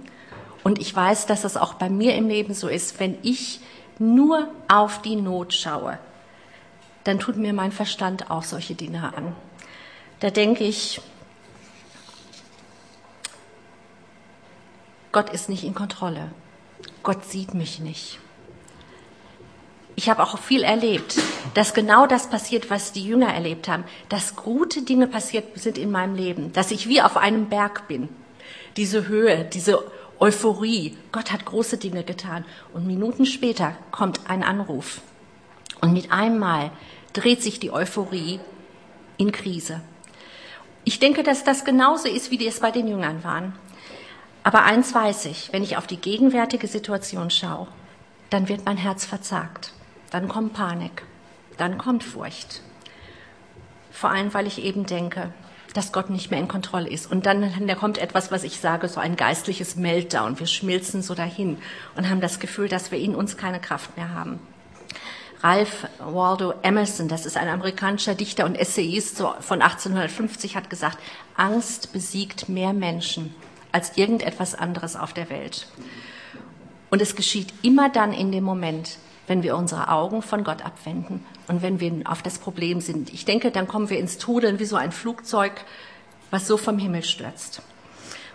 Und 0.64 0.80
ich 0.80 0.92
weiß, 0.96 1.26
dass 1.26 1.42
das 1.42 1.56
auch 1.56 1.74
bei 1.74 1.88
mir 1.88 2.16
im 2.16 2.26
Leben 2.26 2.54
so 2.54 2.66
ist. 2.66 2.98
Wenn 2.98 3.16
ich 3.22 3.60
nur 4.00 4.48
auf 4.66 5.00
die 5.02 5.14
Not 5.14 5.54
schaue, 5.54 6.00
dann 7.04 7.20
tut 7.20 7.36
mir 7.36 7.52
mein 7.52 7.70
Verstand 7.70 8.32
auch 8.32 8.42
solche 8.42 8.74
Dinge 8.74 9.14
an. 9.16 9.36
Da 10.18 10.30
denke 10.30 10.64
ich, 10.64 11.00
Gott 15.12 15.30
ist 15.30 15.48
nicht 15.48 15.62
in 15.62 15.76
Kontrolle. 15.76 16.32
Gott 17.04 17.24
sieht 17.26 17.54
mich 17.54 17.78
nicht 17.78 18.18
ich 19.96 20.10
habe 20.10 20.22
auch 20.22 20.38
viel 20.38 20.62
erlebt, 20.62 21.16
dass 21.54 21.72
genau 21.72 22.06
das 22.06 22.28
passiert, 22.28 22.68
was 22.70 22.92
die 22.92 23.04
Jünger 23.04 23.32
erlebt 23.32 23.66
haben, 23.66 23.84
dass 24.10 24.36
gute 24.36 24.82
Dinge 24.82 25.06
passiert 25.06 25.58
sind 25.58 25.78
in 25.78 25.90
meinem 25.90 26.14
Leben, 26.14 26.52
dass 26.52 26.70
ich 26.70 26.86
wie 26.86 27.00
auf 27.00 27.16
einem 27.16 27.48
Berg 27.48 27.88
bin. 27.88 28.10
Diese 28.76 29.08
Höhe, 29.08 29.44
diese 29.44 29.82
Euphorie, 30.18 30.96
Gott 31.12 31.32
hat 31.32 31.46
große 31.46 31.78
Dinge 31.78 32.04
getan. 32.04 32.44
Und 32.74 32.86
Minuten 32.86 33.24
später 33.24 33.74
kommt 33.90 34.20
ein 34.28 34.42
Anruf. 34.42 35.00
Und 35.80 35.94
mit 35.94 36.12
einmal 36.12 36.70
dreht 37.14 37.42
sich 37.42 37.58
die 37.58 37.70
Euphorie 37.70 38.38
in 39.16 39.32
Krise. 39.32 39.80
Ich 40.84 40.98
denke, 40.98 41.22
dass 41.22 41.42
das 41.42 41.64
genauso 41.64 42.06
ist, 42.06 42.30
wie 42.30 42.46
es 42.46 42.60
bei 42.60 42.70
den 42.70 42.86
Jüngern 42.86 43.24
waren. 43.24 43.54
Aber 44.42 44.62
eins 44.62 44.94
weiß 44.94 45.24
ich, 45.24 45.52
wenn 45.52 45.62
ich 45.62 45.78
auf 45.78 45.86
die 45.86 45.96
gegenwärtige 45.96 46.68
Situation 46.68 47.30
schaue, 47.30 47.66
dann 48.28 48.48
wird 48.48 48.64
mein 48.66 48.76
Herz 48.76 49.04
verzagt. 49.04 49.72
Dann 50.16 50.28
kommt 50.28 50.54
Panik, 50.54 51.02
dann 51.58 51.76
kommt 51.76 52.02
Furcht. 52.02 52.62
Vor 53.92 54.08
allem, 54.08 54.32
weil 54.32 54.46
ich 54.46 54.64
eben 54.64 54.86
denke, 54.86 55.34
dass 55.74 55.92
Gott 55.92 56.08
nicht 56.08 56.30
mehr 56.30 56.40
in 56.40 56.48
Kontrolle 56.48 56.88
ist. 56.88 57.12
Und 57.12 57.26
dann 57.26 57.66
da 57.66 57.74
kommt 57.74 57.98
etwas, 57.98 58.30
was 58.30 58.42
ich 58.42 58.58
sage, 58.58 58.88
so 58.88 58.98
ein 58.98 59.16
geistliches 59.16 59.76
Meltdown. 59.76 60.38
Wir 60.38 60.46
schmilzen 60.46 61.02
so 61.02 61.14
dahin 61.14 61.58
und 61.96 62.08
haben 62.08 62.22
das 62.22 62.40
Gefühl, 62.40 62.66
dass 62.66 62.90
wir 62.90 62.98
in 62.98 63.14
uns 63.14 63.36
keine 63.36 63.60
Kraft 63.60 63.94
mehr 63.98 64.14
haben. 64.14 64.40
Ralph 65.42 65.86
Waldo 65.98 66.54
Emerson, 66.62 67.08
das 67.08 67.26
ist 67.26 67.36
ein 67.36 67.48
amerikanischer 67.48 68.14
Dichter 68.14 68.46
und 68.46 68.54
Essayist 68.54 69.18
von 69.18 69.60
1850, 69.60 70.56
hat 70.56 70.70
gesagt, 70.70 70.96
Angst 71.36 71.92
besiegt 71.92 72.48
mehr 72.48 72.72
Menschen 72.72 73.34
als 73.70 73.98
irgendetwas 73.98 74.54
anderes 74.54 74.96
auf 74.96 75.12
der 75.12 75.28
Welt. 75.28 75.66
Und 76.88 77.02
es 77.02 77.16
geschieht 77.16 77.52
immer 77.60 77.90
dann 77.90 78.14
in 78.14 78.32
dem 78.32 78.44
Moment, 78.44 78.96
wenn 79.26 79.42
wir 79.42 79.56
unsere 79.56 79.88
Augen 79.88 80.22
von 80.22 80.44
Gott 80.44 80.64
abwenden 80.64 81.24
und 81.48 81.62
wenn 81.62 81.80
wir 81.80 81.92
auf 82.04 82.22
das 82.22 82.38
Problem 82.38 82.80
sind. 82.80 83.12
Ich 83.12 83.24
denke, 83.24 83.50
dann 83.50 83.66
kommen 83.66 83.90
wir 83.90 83.98
ins 83.98 84.18
Tudeln 84.18 84.58
wie 84.58 84.64
so 84.64 84.76
ein 84.76 84.92
Flugzeug, 84.92 85.52
was 86.30 86.46
so 86.46 86.56
vom 86.56 86.78
Himmel 86.78 87.02
stürzt. 87.02 87.62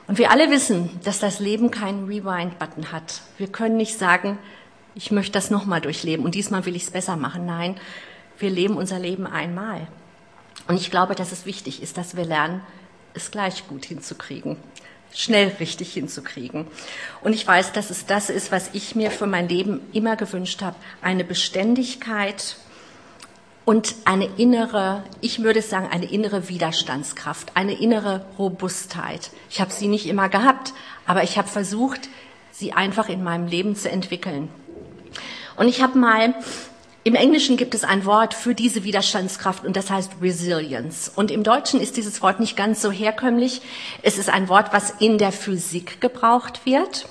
Und 0.07 0.17
wir 0.17 0.31
alle 0.31 0.50
wissen, 0.50 1.00
dass 1.03 1.19
das 1.19 1.39
Leben 1.39 1.71
keinen 1.71 2.05
Rewind-Button 2.07 2.91
hat. 2.91 3.21
Wir 3.38 3.48
können 3.48 3.77
nicht 3.77 3.98
sagen, 3.98 4.38
ich 4.95 5.12
möchte 5.12 5.31
das 5.31 5.50
nochmal 5.50 5.81
durchleben 5.81 6.25
und 6.25 6.36
diesmal 6.36 6.65
will 6.65 6.75
ich 6.75 6.83
es 6.83 6.91
besser 6.91 7.15
machen. 7.15 7.45
Nein, 7.45 7.77
wir 8.38 8.50
leben 8.50 8.75
unser 8.75 9.00
Leben 9.00 9.25
einmal. 9.25 9.88
Und 10.67 10.75
ich 10.75 10.91
glaube, 10.91 11.15
dass 11.15 11.31
es 11.31 11.45
wichtig 11.45 11.81
ist, 11.81 11.98
dass 11.98 12.17
wir 12.17 12.25
lernen, 12.25 12.62
es 13.13 13.31
gleich 13.31 13.67
gut 13.67 13.86
hinzukriegen, 13.86 14.57
schnell 15.13 15.51
richtig 15.60 15.94
hinzukriegen. 15.94 16.68
Und 17.22 17.34
ich 17.34 17.46
weiß, 17.46 17.74
dass 17.74 17.89
es 17.89 18.06
das 18.06 18.30
ist, 18.30 18.51
was 18.51 18.70
ich 18.74 18.96
mir 18.96 19.12
für 19.12 19.27
mein 19.27 19.50
Leben 19.50 19.82
immer 19.94 20.15
gewünscht 20.15 20.62
habe, 20.62 20.75
eine 21.01 21.24
Beständigkeit 21.24 22.56
und 23.65 23.96
eine 24.06 24.25
innere, 24.38 25.03
ich 25.22 25.44
würde 25.44 25.62
sagen, 25.62 25.88
eine 25.91 26.06
innere 26.12 26.50
Widerstandskraft, 26.50 27.56
eine 27.56 27.80
innere 27.80 28.25
Robustheit. 28.39 29.32
Ich 29.50 29.62
habe 29.62 29.72
sie 29.72 29.88
nicht 29.88 30.08
immer 30.08 30.30
gehabt, 30.30 30.74
aber 31.06 31.24
ich 31.24 31.38
habe 31.38 31.48
versucht, 31.48 32.10
sie 32.51 32.74
einfach 32.74 33.10
in 33.10 33.24
meinem 33.24 33.48
Leben 33.48 33.75
zu 33.75 33.89
entwickeln. 33.89 34.50
Und 35.58 35.68
ich 35.68 35.82
habe 35.82 35.98
mal 35.98 36.34
im 37.03 37.15
Englischen 37.15 37.58
gibt 37.58 37.74
es 37.74 37.84
ein 37.84 38.05
Wort 38.05 38.36
für 38.36 38.53
diese 38.53 38.84
Widerstandskraft 38.84 39.65
und 39.65 39.75
das 39.75 39.89
heißt 39.89 40.12
Resilience. 40.22 41.12
Und 41.15 41.31
im 41.31 41.43
Deutschen 41.43 41.81
ist 41.81 41.98
dieses 41.98 42.22
Wort 42.22 42.39
nicht 42.39 42.55
ganz 42.55 42.79
so 42.79 42.91
herkömmlich. 42.91 43.62
Es 44.03 44.20
ist 44.20 44.29
ein 44.29 44.50
Wort, 44.50 44.72
was 44.72 44.91
in 45.00 45.17
der 45.17 45.31
Physik 45.31 46.00
gebraucht 46.00 46.65
wird. 46.65 47.08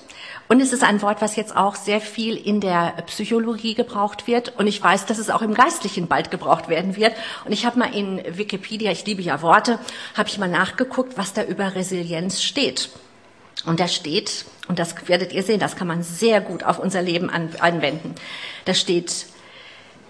Und 0.46 0.60
es 0.60 0.72
ist 0.72 0.84
ein 0.84 1.02
Wort, 1.02 1.20
was 1.20 1.34
jetzt 1.34 1.56
auch 1.56 1.74
sehr 1.74 2.00
viel 2.00 2.36
in 2.36 2.60
der 2.60 2.94
Psychologie 3.06 3.74
gebraucht 3.74 4.28
wird. 4.28 4.56
Und 4.58 4.68
ich 4.68 4.80
weiß, 4.80 5.06
dass 5.06 5.18
es 5.18 5.30
auch 5.30 5.42
im 5.42 5.54
Geistlichen 5.54 6.06
bald 6.06 6.30
gebraucht 6.30 6.68
werden 6.68 6.96
wird. 6.96 7.14
Und 7.44 7.52
ich 7.52 7.66
habe 7.66 7.78
mal 7.78 7.92
in 7.94 8.20
Wikipedia, 8.36 8.92
ich 8.92 9.06
liebe 9.06 9.22
ja 9.22 9.42
Worte, 9.42 9.80
habe 10.16 10.28
ich 10.28 10.38
mal 10.38 10.48
nachgeguckt, 10.48 11.18
was 11.18 11.32
da 11.32 11.42
über 11.42 11.74
Resilienz 11.74 12.42
steht. 12.42 12.90
Und 13.64 13.80
da 13.80 13.88
steht, 13.88 14.44
und 14.68 14.78
das 14.78 14.94
werdet 15.08 15.32
ihr 15.32 15.42
sehen, 15.42 15.60
das 15.60 15.76
kann 15.76 15.88
man 15.88 16.02
sehr 16.02 16.40
gut 16.40 16.62
auf 16.62 16.78
unser 16.78 17.02
Leben 17.02 17.28
anwenden. 17.28 18.14
Da 18.64 18.74
steht 18.74 19.26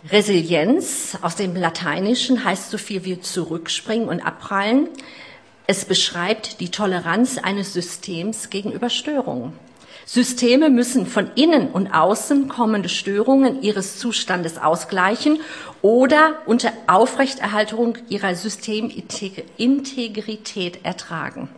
Resilienz 0.09 1.19
aus 1.21 1.37
dem 1.37 1.54
Lateinischen 1.54 2.42
heißt 2.42 2.71
so 2.71 2.78
viel 2.78 3.04
wie 3.04 3.21
zurückspringen 3.21 4.09
und 4.09 4.21
abprallen. 4.21 4.88
Es 5.66 5.85
beschreibt 5.85 6.61
die 6.61 6.71
Toleranz 6.71 7.37
eines 7.37 7.75
Systems 7.75 8.49
gegenüber 8.49 8.88
Störungen. 8.88 9.52
Systeme 10.07 10.71
müssen 10.71 11.04
von 11.07 11.30
innen 11.35 11.69
und 11.69 11.92
außen 11.92 12.49
kommende 12.49 12.88
Störungen 12.88 13.61
ihres 13.62 13.99
Zustandes 13.99 14.57
ausgleichen 14.57 15.38
oder 15.83 16.38
unter 16.47 16.73
Aufrechterhaltung 16.87 17.99
ihrer 18.09 18.35
Systemintegrität 18.35 20.83
ertragen. 20.83 21.50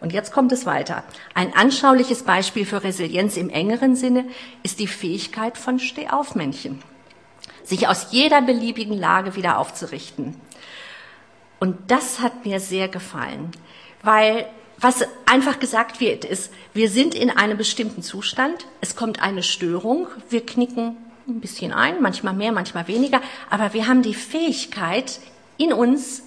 Und 0.00 0.12
jetzt 0.12 0.30
kommt 0.30 0.52
es 0.52 0.66
weiter. 0.66 1.04
Ein 1.34 1.54
anschauliches 1.54 2.22
Beispiel 2.22 2.66
für 2.66 2.84
Resilienz 2.84 3.38
im 3.38 3.48
engeren 3.48 3.96
Sinne 3.96 4.26
ist 4.62 4.78
die 4.78 4.86
Fähigkeit 4.86 5.56
von 5.56 5.78
Stehaufmännchen 5.78 6.82
sich 7.68 7.86
aus 7.86 8.08
jeder 8.10 8.40
beliebigen 8.40 8.98
Lage 8.98 9.36
wieder 9.36 9.58
aufzurichten. 9.58 10.40
Und 11.60 11.76
das 11.90 12.20
hat 12.20 12.46
mir 12.46 12.60
sehr 12.60 12.88
gefallen, 12.88 13.50
weil 14.02 14.46
was 14.80 15.04
einfach 15.26 15.58
gesagt 15.58 16.00
wird, 16.00 16.24
ist, 16.24 16.52
wir 16.72 16.88
sind 16.88 17.14
in 17.14 17.30
einem 17.30 17.58
bestimmten 17.58 18.02
Zustand, 18.02 18.66
es 18.80 18.94
kommt 18.94 19.20
eine 19.20 19.42
Störung, 19.42 20.06
wir 20.30 20.46
knicken 20.46 20.96
ein 21.26 21.40
bisschen 21.40 21.72
ein, 21.72 22.00
manchmal 22.00 22.32
mehr, 22.32 22.52
manchmal 22.52 22.86
weniger, 22.86 23.20
aber 23.50 23.74
wir 23.74 23.86
haben 23.86 24.02
die 24.02 24.14
Fähigkeit, 24.14 25.20
in 25.58 25.72
uns 25.72 26.22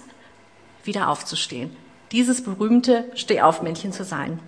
wieder 0.84 1.08
aufzustehen. 1.08 1.74
Dieses 2.12 2.44
berühmte 2.44 3.10
Stehaufmännchen 3.14 3.92
zu 3.92 4.04
sein. 4.04 4.38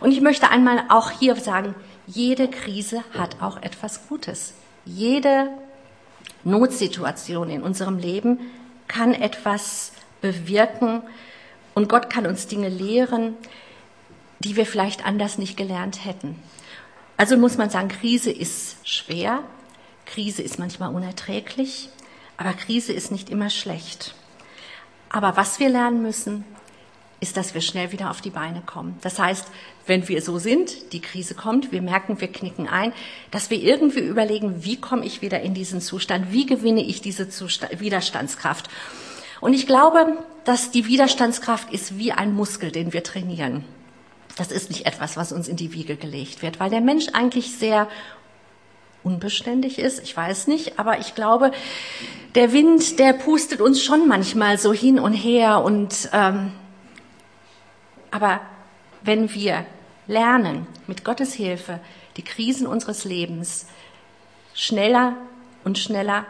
Und 0.00 0.10
ich 0.10 0.20
möchte 0.20 0.50
einmal 0.50 0.82
auch 0.88 1.12
hier 1.12 1.36
sagen, 1.36 1.76
jede 2.08 2.48
Krise 2.48 3.04
hat 3.16 3.40
auch 3.40 3.62
etwas 3.62 4.08
Gutes. 4.08 4.54
Jede 4.84 5.48
Notsituation 6.46 7.50
in 7.50 7.62
unserem 7.62 7.98
Leben 7.98 8.38
kann 8.86 9.12
etwas 9.14 9.92
bewirken 10.20 11.02
und 11.74 11.88
Gott 11.88 12.08
kann 12.08 12.26
uns 12.26 12.46
Dinge 12.46 12.68
lehren, 12.68 13.34
die 14.38 14.56
wir 14.56 14.64
vielleicht 14.64 15.04
anders 15.04 15.38
nicht 15.38 15.56
gelernt 15.56 16.04
hätten. 16.04 16.36
Also 17.16 17.36
muss 17.36 17.58
man 17.58 17.68
sagen, 17.68 17.88
Krise 17.88 18.30
ist 18.30 18.76
schwer, 18.86 19.42
Krise 20.04 20.42
ist 20.42 20.58
manchmal 20.58 20.94
unerträglich, 20.94 21.88
aber 22.36 22.52
Krise 22.52 22.92
ist 22.92 23.10
nicht 23.10 23.28
immer 23.28 23.50
schlecht. 23.50 24.14
Aber 25.08 25.36
was 25.36 25.58
wir 25.58 25.68
lernen 25.68 26.00
müssen, 26.00 26.44
ist, 27.20 27.36
dass 27.36 27.54
wir 27.54 27.60
schnell 27.60 27.92
wieder 27.92 28.10
auf 28.10 28.20
die 28.20 28.30
Beine 28.30 28.62
kommen. 28.64 28.98
Das 29.00 29.18
heißt, 29.18 29.46
wenn 29.86 30.06
wir 30.08 30.20
so 30.20 30.38
sind, 30.38 30.92
die 30.92 31.00
Krise 31.00 31.34
kommt, 31.34 31.72
wir 31.72 31.80
merken, 31.80 32.20
wir 32.20 32.28
knicken 32.30 32.68
ein, 32.68 32.92
dass 33.30 33.50
wir 33.50 33.58
irgendwie 33.58 34.00
überlegen, 34.00 34.64
wie 34.64 34.76
komme 34.76 35.04
ich 35.04 35.22
wieder 35.22 35.40
in 35.40 35.54
diesen 35.54 35.80
Zustand, 35.80 36.32
wie 36.32 36.46
gewinne 36.46 36.82
ich 36.82 37.00
diese 37.00 37.28
Zustand, 37.28 37.80
Widerstandskraft. 37.80 38.68
Und 39.40 39.54
ich 39.54 39.66
glaube, 39.66 40.18
dass 40.44 40.70
die 40.70 40.86
Widerstandskraft 40.86 41.72
ist 41.72 41.98
wie 41.98 42.12
ein 42.12 42.34
Muskel, 42.34 42.70
den 42.70 42.92
wir 42.92 43.02
trainieren. 43.02 43.64
Das 44.36 44.52
ist 44.52 44.68
nicht 44.68 44.84
etwas, 44.84 45.16
was 45.16 45.32
uns 45.32 45.48
in 45.48 45.56
die 45.56 45.72
Wiege 45.72 45.96
gelegt 45.96 46.42
wird, 46.42 46.60
weil 46.60 46.68
der 46.68 46.82
Mensch 46.82 47.08
eigentlich 47.14 47.56
sehr 47.56 47.88
unbeständig 49.02 49.78
ist. 49.78 50.02
Ich 50.02 50.14
weiß 50.14 50.48
nicht, 50.48 50.78
aber 50.78 50.98
ich 50.98 51.14
glaube, 51.14 51.52
der 52.34 52.52
Wind, 52.52 52.98
der 52.98 53.14
pustet 53.14 53.60
uns 53.60 53.82
schon 53.82 54.06
manchmal 54.06 54.58
so 54.58 54.72
hin 54.72 54.98
und 54.98 55.14
her 55.14 55.62
und 55.62 56.10
ähm, 56.12 56.52
aber 58.16 58.40
wenn 59.02 59.34
wir 59.34 59.66
lernen, 60.06 60.66
mit 60.86 61.04
Gottes 61.04 61.34
Hilfe 61.34 61.80
die 62.16 62.24
Krisen 62.24 62.66
unseres 62.66 63.04
Lebens 63.04 63.66
schneller 64.54 65.12
und 65.64 65.78
schneller 65.78 66.24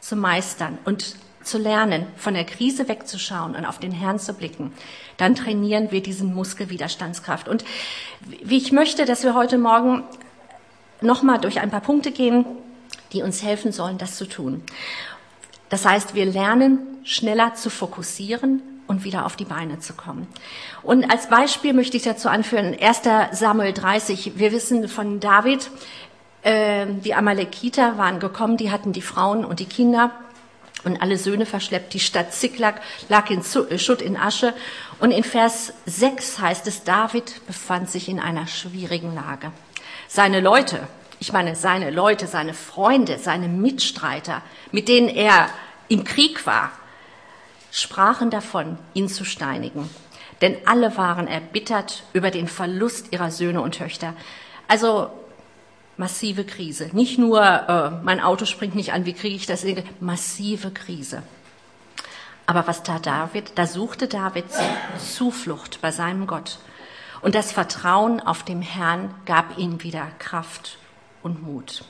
zu 0.00 0.16
meistern 0.16 0.76
und 0.84 1.14
zu 1.44 1.58
lernen, 1.58 2.06
von 2.16 2.34
der 2.34 2.44
Krise 2.44 2.88
wegzuschauen 2.88 3.54
und 3.54 3.64
auf 3.64 3.78
den 3.78 3.92
Herrn 3.92 4.18
zu 4.18 4.34
blicken, 4.34 4.72
dann 5.18 5.36
trainieren 5.36 5.92
wir 5.92 6.02
diesen 6.02 6.34
Muskel 6.34 6.68
Widerstandskraft. 6.68 7.48
Und 7.48 7.64
wie 8.42 8.58
ich 8.58 8.72
möchte, 8.72 9.04
dass 9.04 9.22
wir 9.22 9.34
heute 9.34 9.56
Morgen 9.56 10.02
nochmal 11.00 11.38
durch 11.38 11.60
ein 11.60 11.70
paar 11.70 11.80
Punkte 11.80 12.10
gehen, 12.10 12.44
die 13.12 13.22
uns 13.22 13.44
helfen 13.44 13.70
sollen, 13.70 13.98
das 13.98 14.16
zu 14.16 14.26
tun. 14.26 14.64
Das 15.68 15.86
heißt, 15.86 16.14
wir 16.16 16.26
lernen 16.26 16.80
schneller 17.04 17.54
zu 17.54 17.70
fokussieren, 17.70 18.62
und 18.90 19.04
wieder 19.04 19.24
auf 19.24 19.36
die 19.36 19.44
Beine 19.44 19.78
zu 19.78 19.92
kommen. 19.92 20.26
Und 20.82 21.08
als 21.08 21.28
Beispiel 21.28 21.72
möchte 21.72 21.96
ich 21.96 22.02
dazu 22.02 22.28
anführen, 22.28 22.76
1. 22.78 23.02
Samuel 23.30 23.72
30, 23.72 24.32
wir 24.34 24.50
wissen 24.50 24.88
von 24.88 25.20
David, 25.20 25.70
äh, 26.42 26.86
die 27.04 27.14
Amalekiter 27.14 27.98
waren 27.98 28.18
gekommen, 28.18 28.56
die 28.56 28.72
hatten 28.72 28.92
die 28.92 29.00
Frauen 29.00 29.44
und 29.44 29.60
die 29.60 29.66
Kinder 29.66 30.10
und 30.82 31.00
alle 31.00 31.18
Söhne 31.18 31.46
verschleppt. 31.46 31.94
Die 31.94 32.00
Stadt 32.00 32.34
Ziklag 32.34 32.80
lag 33.08 33.30
in 33.30 33.42
äh, 33.42 33.78
Schutt 33.78 34.02
in 34.02 34.16
Asche. 34.16 34.54
Und 34.98 35.12
in 35.12 35.22
Vers 35.22 35.72
6 35.86 36.40
heißt 36.40 36.66
es, 36.66 36.82
David 36.82 37.46
befand 37.46 37.88
sich 37.88 38.08
in 38.08 38.18
einer 38.18 38.48
schwierigen 38.48 39.14
Lage. 39.14 39.52
Seine 40.08 40.40
Leute, 40.40 40.80
ich 41.20 41.32
meine 41.32 41.54
seine 41.54 41.90
Leute, 41.90 42.26
seine 42.26 42.54
Freunde, 42.54 43.18
seine 43.20 43.46
Mitstreiter, 43.46 44.42
mit 44.72 44.88
denen 44.88 45.08
er 45.08 45.48
im 45.86 46.02
Krieg 46.02 46.44
war, 46.44 46.72
sprachen 47.70 48.30
davon, 48.30 48.78
ihn 48.94 49.08
zu 49.08 49.24
steinigen. 49.24 49.88
Denn 50.40 50.56
alle 50.66 50.96
waren 50.96 51.26
erbittert 51.26 52.04
über 52.12 52.30
den 52.30 52.48
Verlust 52.48 53.12
ihrer 53.12 53.30
Söhne 53.30 53.60
und 53.60 53.76
Töchter. 53.76 54.14
Also 54.68 55.10
massive 55.96 56.44
Krise. 56.44 56.88
Nicht 56.92 57.18
nur, 57.18 57.42
äh, 57.42 57.90
mein 58.02 58.20
Auto 58.20 58.46
springt 58.46 58.74
nicht 58.74 58.92
an, 58.92 59.04
wie 59.04 59.12
kriege 59.12 59.36
ich 59.36 59.46
das? 59.46 59.64
Massive 60.00 60.70
Krise. 60.70 61.22
Aber 62.46 62.66
was 62.66 62.82
tat 62.82 63.06
David? 63.06 63.52
Da 63.56 63.66
suchte 63.66 64.08
David 64.08 64.46
Zuflucht 64.98 65.80
bei 65.82 65.92
seinem 65.92 66.26
Gott. 66.26 66.58
Und 67.20 67.34
das 67.34 67.52
Vertrauen 67.52 68.20
auf 68.20 68.42
dem 68.42 68.62
Herrn 68.62 69.14
gab 69.26 69.58
ihm 69.58 69.82
wieder 69.82 70.08
Kraft 70.18 70.78
und 71.22 71.42
Mut. 71.42 71.84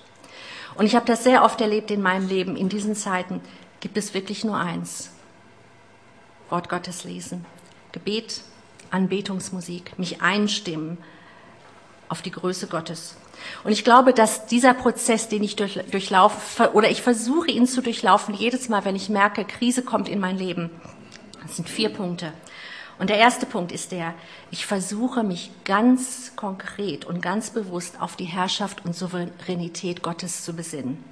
Und 0.74 0.86
ich 0.86 0.96
habe 0.96 1.06
das 1.06 1.24
sehr 1.24 1.44
oft 1.44 1.60
erlebt 1.60 1.90
in 1.90 2.02
meinem 2.02 2.28
Leben. 2.28 2.56
In 2.56 2.68
diesen 2.68 2.96
Zeiten 2.96 3.40
gibt 3.80 3.96
es 3.96 4.12
wirklich 4.12 4.44
nur 4.44 4.56
eins. 4.56 5.12
Wort 6.50 6.68
Gottes 6.68 7.04
lesen, 7.04 7.44
Gebet, 7.92 8.42
Anbetungsmusik, 8.90 9.98
mich 9.98 10.20
einstimmen 10.20 10.98
auf 12.08 12.22
die 12.22 12.32
Größe 12.32 12.66
Gottes. 12.66 13.16
Und 13.64 13.72
ich 13.72 13.84
glaube, 13.84 14.12
dass 14.12 14.46
dieser 14.46 14.74
Prozess, 14.74 15.28
den 15.28 15.42
ich 15.42 15.56
durchlaufe, 15.56 16.72
oder 16.74 16.90
ich 16.90 17.02
versuche 17.02 17.50
ihn 17.50 17.66
zu 17.66 17.80
durchlaufen, 17.82 18.34
jedes 18.34 18.68
Mal, 18.68 18.84
wenn 18.84 18.96
ich 18.96 19.08
merke, 19.08 19.44
Krise 19.44 19.82
kommt 19.82 20.08
in 20.08 20.18
mein 20.18 20.36
Leben, 20.36 20.70
das 21.42 21.56
sind 21.56 21.68
vier 21.68 21.88
Punkte. 21.88 22.32
Und 22.98 23.08
der 23.08 23.16
erste 23.16 23.46
Punkt 23.46 23.72
ist 23.72 23.92
der, 23.92 24.12
ich 24.50 24.66
versuche 24.66 25.22
mich 25.22 25.50
ganz 25.64 26.32
konkret 26.36 27.06
und 27.06 27.22
ganz 27.22 27.50
bewusst 27.50 27.98
auf 27.98 28.14
die 28.14 28.26
Herrschaft 28.26 28.84
und 28.84 28.94
Souveränität 28.94 30.02
Gottes 30.02 30.44
zu 30.44 30.52
besinnen. 30.52 31.02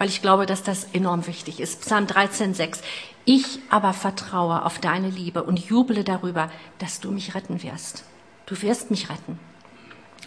Weil 0.00 0.08
ich 0.08 0.22
glaube, 0.22 0.46
dass 0.46 0.62
das 0.62 0.84
enorm 0.94 1.26
wichtig 1.26 1.60
ist. 1.60 1.82
Psalm 1.82 2.06
13,6. 2.06 2.78
Ich 3.26 3.58
aber 3.68 3.92
vertraue 3.92 4.64
auf 4.64 4.78
deine 4.78 5.10
Liebe 5.10 5.42
und 5.42 5.58
juble 5.58 6.04
darüber, 6.04 6.50
dass 6.78 7.00
du 7.00 7.10
mich 7.10 7.34
retten 7.34 7.62
wirst. 7.62 8.04
Du 8.46 8.62
wirst 8.62 8.90
mich 8.90 9.10
retten. 9.10 9.38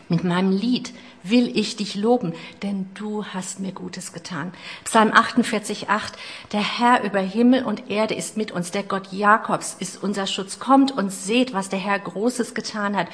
Mit 0.10 0.24
meinem 0.24 0.52
Lied 0.52 0.94
will 1.24 1.58
ich 1.58 1.76
dich 1.76 1.96
loben, 1.96 2.34
denn 2.62 2.92
du 2.94 3.26
hast 3.26 3.62
mir 3.62 3.72
Gutes 3.72 4.14
getan. 4.14 4.54
Psalm 4.84 5.12
48, 5.12 5.90
8. 5.90 6.14
Der 6.52 6.62
Herr 6.62 7.04
über 7.04 7.22
Himmel 7.22 7.64
und 7.64 7.90
Erde 7.90 8.14
ist 8.14 8.38
mit 8.38 8.52
uns. 8.52 8.70
Der 8.70 8.84
Gott 8.84 9.12
Jakobs 9.12 9.76
ist 9.80 10.04
unser 10.04 10.28
Schutz. 10.28 10.60
Kommt 10.60 10.92
und 10.92 11.12
seht, 11.12 11.52
was 11.52 11.70
der 11.70 11.80
Herr 11.80 11.98
Großes 11.98 12.54
getan 12.54 12.96
hat. 12.96 13.08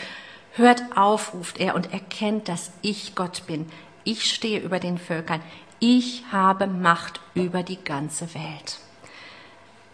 Hört 0.55 0.83
auf, 0.97 1.33
ruft 1.33 1.57
er 1.57 1.73
und 1.75 1.93
erkennt, 1.93 2.49
dass 2.49 2.73
ich 2.81 3.15
Gott 3.15 3.47
bin. 3.47 3.65
Ich 4.03 4.25
stehe 4.25 4.59
über 4.59 4.79
den 4.79 4.97
Völkern. 4.97 5.41
Ich 5.79 6.25
habe 6.31 6.67
Macht 6.67 7.21
über 7.36 7.63
die 7.63 7.81
ganze 7.81 8.33
Welt. 8.33 8.79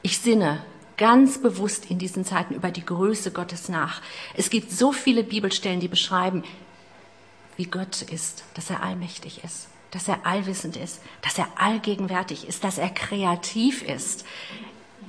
Ich 0.02 0.18
sinne 0.18 0.64
ganz 0.98 1.40
bewusst 1.40 1.92
in 1.92 2.00
diesen 2.00 2.26
Zeiten 2.26 2.56
über 2.56 2.72
die 2.72 2.86
Größe 2.86 3.32
Gottes 3.32 3.70
nach. 3.70 4.02
Es 4.34 4.50
gibt 4.50 4.72
so 4.72 4.92
viele 4.92 5.24
Bibelstellen, 5.24 5.80
die 5.80 5.88
beschreiben, 5.88 6.44
wie 7.58 7.66
Gott 7.66 8.02
ist, 8.02 8.44
dass 8.56 8.70
er 8.70 8.82
allmächtig 8.82 9.44
ist, 9.44 9.68
dass 9.92 10.08
er 10.08 10.26
allwissend 10.26 10.76
ist, 10.76 11.02
dass 11.22 11.38
er 11.38 11.48
allgegenwärtig 11.58 12.48
ist, 12.48 12.64
dass 12.64 12.80
er 12.80 12.90
kreativ 12.90 13.84
ist. 13.84 14.26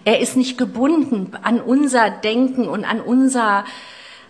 Er 0.05 0.21
ist 0.21 0.37
nicht 0.37 0.59
gebunden 0.59 1.35
an 1.43 1.61
unser 1.61 2.11
Denken 2.11 2.69
und 2.69 2.85
an 2.85 3.01
unser 3.01 3.65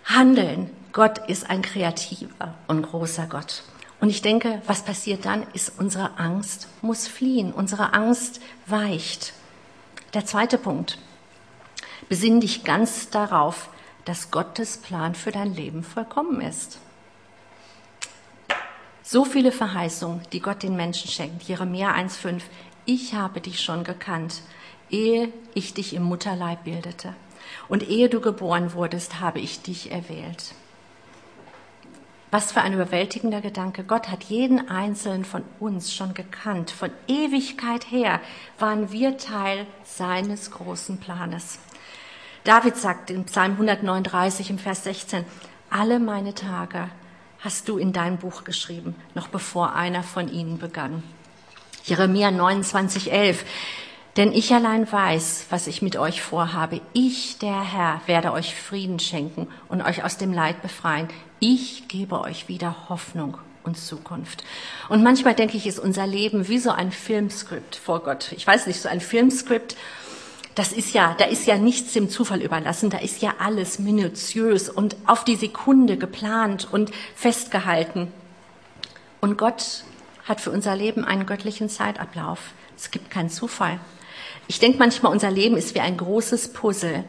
Handeln. 0.04 0.70
Gott 0.92 1.18
ist 1.28 1.50
ein 1.50 1.62
kreativer 1.62 2.54
und 2.68 2.82
großer 2.82 3.26
Gott. 3.26 3.64
Und 4.00 4.10
ich 4.10 4.22
denke, 4.22 4.60
was 4.66 4.84
passiert 4.84 5.24
dann, 5.24 5.46
ist 5.54 5.72
unsere 5.78 6.18
Angst 6.18 6.68
muss 6.82 7.08
fliehen. 7.08 7.52
Unsere 7.52 7.94
Angst 7.94 8.40
weicht. 8.66 9.32
Der 10.14 10.26
zweite 10.26 10.58
Punkt. 10.58 10.98
Besinn 12.08 12.40
dich 12.40 12.62
ganz 12.64 13.10
darauf, 13.10 13.68
dass 14.04 14.30
Gottes 14.30 14.78
Plan 14.78 15.14
für 15.14 15.32
dein 15.32 15.54
Leben 15.54 15.82
vollkommen 15.82 16.40
ist. 16.40 16.78
So 19.02 19.24
viele 19.24 19.52
Verheißungen, 19.52 20.20
die 20.32 20.40
Gott 20.40 20.62
den 20.62 20.76
Menschen 20.76 21.10
schenkt. 21.10 21.44
Jeremia 21.44 21.92
1,5. 21.94 22.42
Ich 22.84 23.14
habe 23.14 23.40
dich 23.40 23.60
schon 23.60 23.82
gekannt, 23.82 24.42
ehe 24.90 25.32
ich 25.54 25.74
dich 25.74 25.94
im 25.94 26.02
Mutterleib 26.02 26.64
bildete. 26.64 27.14
Und 27.68 27.88
ehe 27.88 28.08
du 28.08 28.20
geboren 28.20 28.74
wurdest, 28.74 29.20
habe 29.20 29.40
ich 29.40 29.62
dich 29.62 29.90
erwählt. 29.90 30.54
Was 32.36 32.52
für 32.52 32.60
ein 32.60 32.74
überwältigender 32.74 33.40
Gedanke. 33.40 33.82
Gott 33.82 34.10
hat 34.10 34.24
jeden 34.24 34.68
einzelnen 34.68 35.24
von 35.24 35.42
uns 35.58 35.94
schon 35.94 36.12
gekannt. 36.12 36.70
Von 36.70 36.90
Ewigkeit 37.08 37.90
her 37.90 38.20
waren 38.58 38.92
wir 38.92 39.16
Teil 39.16 39.66
seines 39.84 40.50
großen 40.50 40.98
Planes. 40.98 41.58
David 42.44 42.76
sagt 42.76 43.08
in 43.08 43.24
Psalm 43.24 43.52
139 43.52 44.50
im 44.50 44.58
Vers 44.58 44.84
16, 44.84 45.24
alle 45.70 45.98
meine 45.98 46.34
Tage 46.34 46.90
hast 47.40 47.70
du 47.70 47.78
in 47.78 47.94
dein 47.94 48.18
Buch 48.18 48.44
geschrieben, 48.44 48.96
noch 49.14 49.28
bevor 49.28 49.72
einer 49.72 50.02
von 50.02 50.30
ihnen 50.30 50.58
begann. 50.58 51.02
Jeremia 51.84 52.30
29, 52.30 53.12
11. 53.12 53.46
Denn 54.18 54.32
ich 54.32 54.52
allein 54.52 54.92
weiß, 54.92 55.46
was 55.48 55.66
ich 55.68 55.80
mit 55.80 55.96
euch 55.96 56.20
vorhabe. 56.20 56.82
Ich, 56.92 57.38
der 57.38 57.62
Herr, 57.62 58.02
werde 58.04 58.32
euch 58.32 58.54
Frieden 58.54 58.98
schenken 58.98 59.48
und 59.70 59.80
euch 59.80 60.04
aus 60.04 60.18
dem 60.18 60.34
Leid 60.34 60.60
befreien. 60.60 61.08
Ich 61.38 61.88
gebe 61.88 62.20
euch 62.20 62.48
wieder 62.48 62.88
Hoffnung 62.88 63.38
und 63.62 63.76
Zukunft. 63.76 64.44
Und 64.88 65.02
manchmal 65.02 65.34
denke 65.34 65.56
ich, 65.56 65.66
ist 65.66 65.78
unser 65.78 66.06
Leben 66.06 66.48
wie 66.48 66.58
so 66.58 66.70
ein 66.70 66.92
Filmskript 66.92 67.76
vor 67.76 68.02
Gott. 68.02 68.32
Ich 68.32 68.46
weiß 68.46 68.66
nicht, 68.66 68.80
so 68.80 68.88
ein 68.88 69.00
Filmskript. 69.00 69.76
Das 70.54 70.72
ist 70.72 70.94
ja, 70.94 71.14
da 71.18 71.26
ist 71.26 71.46
ja 71.46 71.58
nichts 71.58 71.92
dem 71.92 72.08
Zufall 72.08 72.40
überlassen. 72.40 72.88
Da 72.88 72.98
ist 72.98 73.20
ja 73.20 73.34
alles 73.38 73.78
minutiös 73.78 74.70
und 74.70 74.96
auf 75.04 75.24
die 75.24 75.36
Sekunde 75.36 75.98
geplant 75.98 76.68
und 76.72 76.90
festgehalten. 77.14 78.10
Und 79.20 79.36
Gott 79.36 79.84
hat 80.24 80.40
für 80.40 80.50
unser 80.50 80.74
Leben 80.74 81.04
einen 81.04 81.26
göttlichen 81.26 81.68
Zeitablauf. 81.68 82.38
Es 82.76 82.90
gibt 82.90 83.10
keinen 83.10 83.30
Zufall. 83.30 83.78
Ich 84.48 84.58
denke 84.58 84.78
manchmal, 84.78 85.12
unser 85.12 85.30
Leben 85.30 85.56
ist 85.56 85.74
wie 85.74 85.80
ein 85.80 85.96
großes 85.96 86.52
Puzzle, 86.52 87.04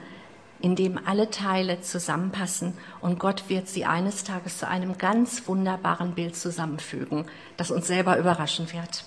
in 0.60 0.76
dem 0.76 1.00
alle 1.06 1.30
Teile 1.30 1.82
zusammenpassen 1.82 2.74
und 3.02 3.20
Gott 3.20 3.50
wird 3.50 3.68
sie 3.68 3.86
eines 3.86 4.24
Tages 4.24 4.58
zu 4.58 4.68
einem 4.68 4.98
ganz 4.98 5.48
wunderbaren 5.48 6.14
Bild 6.14 6.36
zusammenfügen, 6.36 7.26
das 7.58 7.72
uns 7.72 7.88
selber 7.88 8.18
überraschen 8.18 8.72
wird. 8.74 9.04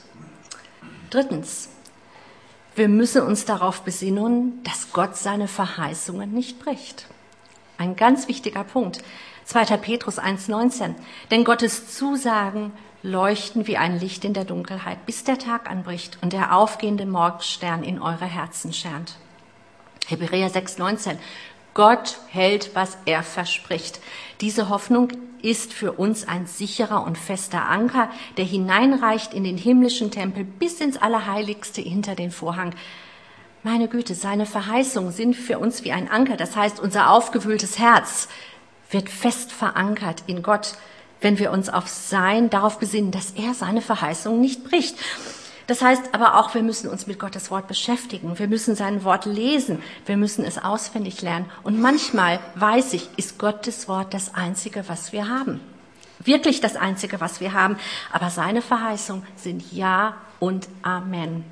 Drittens, 1.11 1.69
wir 2.77 2.89
müssen 2.89 3.23
uns 3.23 3.45
darauf 3.45 3.83
besinnen, 3.83 4.63
dass 4.63 4.93
Gott 4.93 5.17
seine 5.17 5.49
Verheißungen 5.49 6.33
nicht 6.33 6.61
bricht. 6.61 7.07
Ein 7.79 7.97
ganz 7.97 8.29
wichtiger 8.29 8.63
Punkt. 8.63 9.03
2. 9.45 9.77
Petrus 9.79 10.21
1.19. 10.21 10.95
Denn 11.31 11.45
Gottes 11.45 11.95
Zusagen 11.97 12.73
leuchten 13.03 13.67
wie 13.67 13.77
ein 13.77 13.99
Licht 13.99 14.25
in 14.25 14.35
der 14.35 14.45
Dunkelheit, 14.45 15.05
bis 15.07 15.25
der 15.25 15.39
Tag 15.39 15.69
anbricht 15.69 16.19
und 16.23 16.33
der 16.33 16.55
aufgehende 16.55 17.07
Morgenstern 17.07 17.83
in 17.83 18.01
eure 18.01 18.27
Herzen 18.27 18.73
schernt. 18.73 19.17
Hebräer 20.07 20.51
6,19. 20.51 21.17
Gott 21.75 22.19
hält, 22.29 22.71
was 22.75 22.99
er 23.07 23.23
verspricht. 23.23 24.01
Diese 24.41 24.69
Hoffnung 24.69 25.09
ist 25.43 25.73
für 25.73 25.93
uns 25.93 26.27
ein 26.27 26.47
sicherer 26.47 27.05
und 27.05 27.17
fester 27.17 27.69
Anker, 27.69 28.11
der 28.37 28.45
hineinreicht 28.45 29.33
in 29.33 29.45
den 29.45 29.57
himmlischen 29.57 30.11
Tempel 30.11 30.45
bis 30.45 30.81
ins 30.81 30.97
Allerheiligste 30.97 31.81
hinter 31.81 32.15
den 32.15 32.31
Vorhang. 32.31 32.75
Meine 33.63 33.89
Güte, 33.89 34.15
seine 34.15 34.47
Verheißungen 34.47 35.13
sind 35.13 35.35
für 35.35 35.59
uns 35.59 35.85
wie 35.85 35.93
ein 35.93 36.11
Anker. 36.11 36.37
Das 36.37 36.57
heißt, 36.57 36.81
unser 36.81 37.11
aufgewühltes 37.11 37.79
Herz 37.79 38.29
wird 38.91 39.09
fest 39.09 39.53
verankert 39.53 40.25
in 40.27 40.43
Gott 40.43 40.75
wenn 41.21 41.39
wir 41.39 41.51
uns 41.51 41.69
auf 41.69 41.89
sein, 41.89 42.51
darauf 42.51 42.79
besinnen, 42.79 43.11
dass 43.11 43.33
er 43.33 43.55
seine 43.55 43.83
Verheißung 43.83 44.41
nicht 44.41 44.65
bricht. 44.65 44.97
Das 45.71 45.83
heißt 45.83 46.15
aber 46.15 46.35
auch, 46.35 46.53
wir 46.53 46.65
müssen 46.65 46.91
uns 46.91 47.07
mit 47.07 47.21
Gottes 47.21 47.53
Wort 47.53 47.69
beschäftigen. 47.69 48.37
Wir 48.41 48.49
müssen 48.49 48.75
sein 48.75 49.05
Wort 49.05 49.25
lesen. 49.25 49.81
Wir 50.05 50.17
müssen 50.17 50.45
es 50.45 50.59
auswendig 50.59 51.23
lernen. 51.23 51.49
Und 51.63 51.81
manchmal, 51.81 52.41
weiß 52.57 52.93
ich, 52.95 53.09
ist 53.17 53.39
Gottes 53.39 53.87
Wort 53.87 54.13
das 54.13 54.35
Einzige, 54.35 54.89
was 54.89 55.13
wir 55.13 55.29
haben. 55.29 55.61
Wirklich 56.25 56.61
das 56.61 56.75
Einzige, 56.75 57.21
was 57.21 57.41
wir 57.41 57.53
haben. 57.53 57.77
Aber 58.11 58.31
seine 58.31 58.63
Verheißungen 58.63 59.25
sind 59.37 59.71
Ja 59.71 60.17
und 60.41 60.67
Amen. 60.83 61.45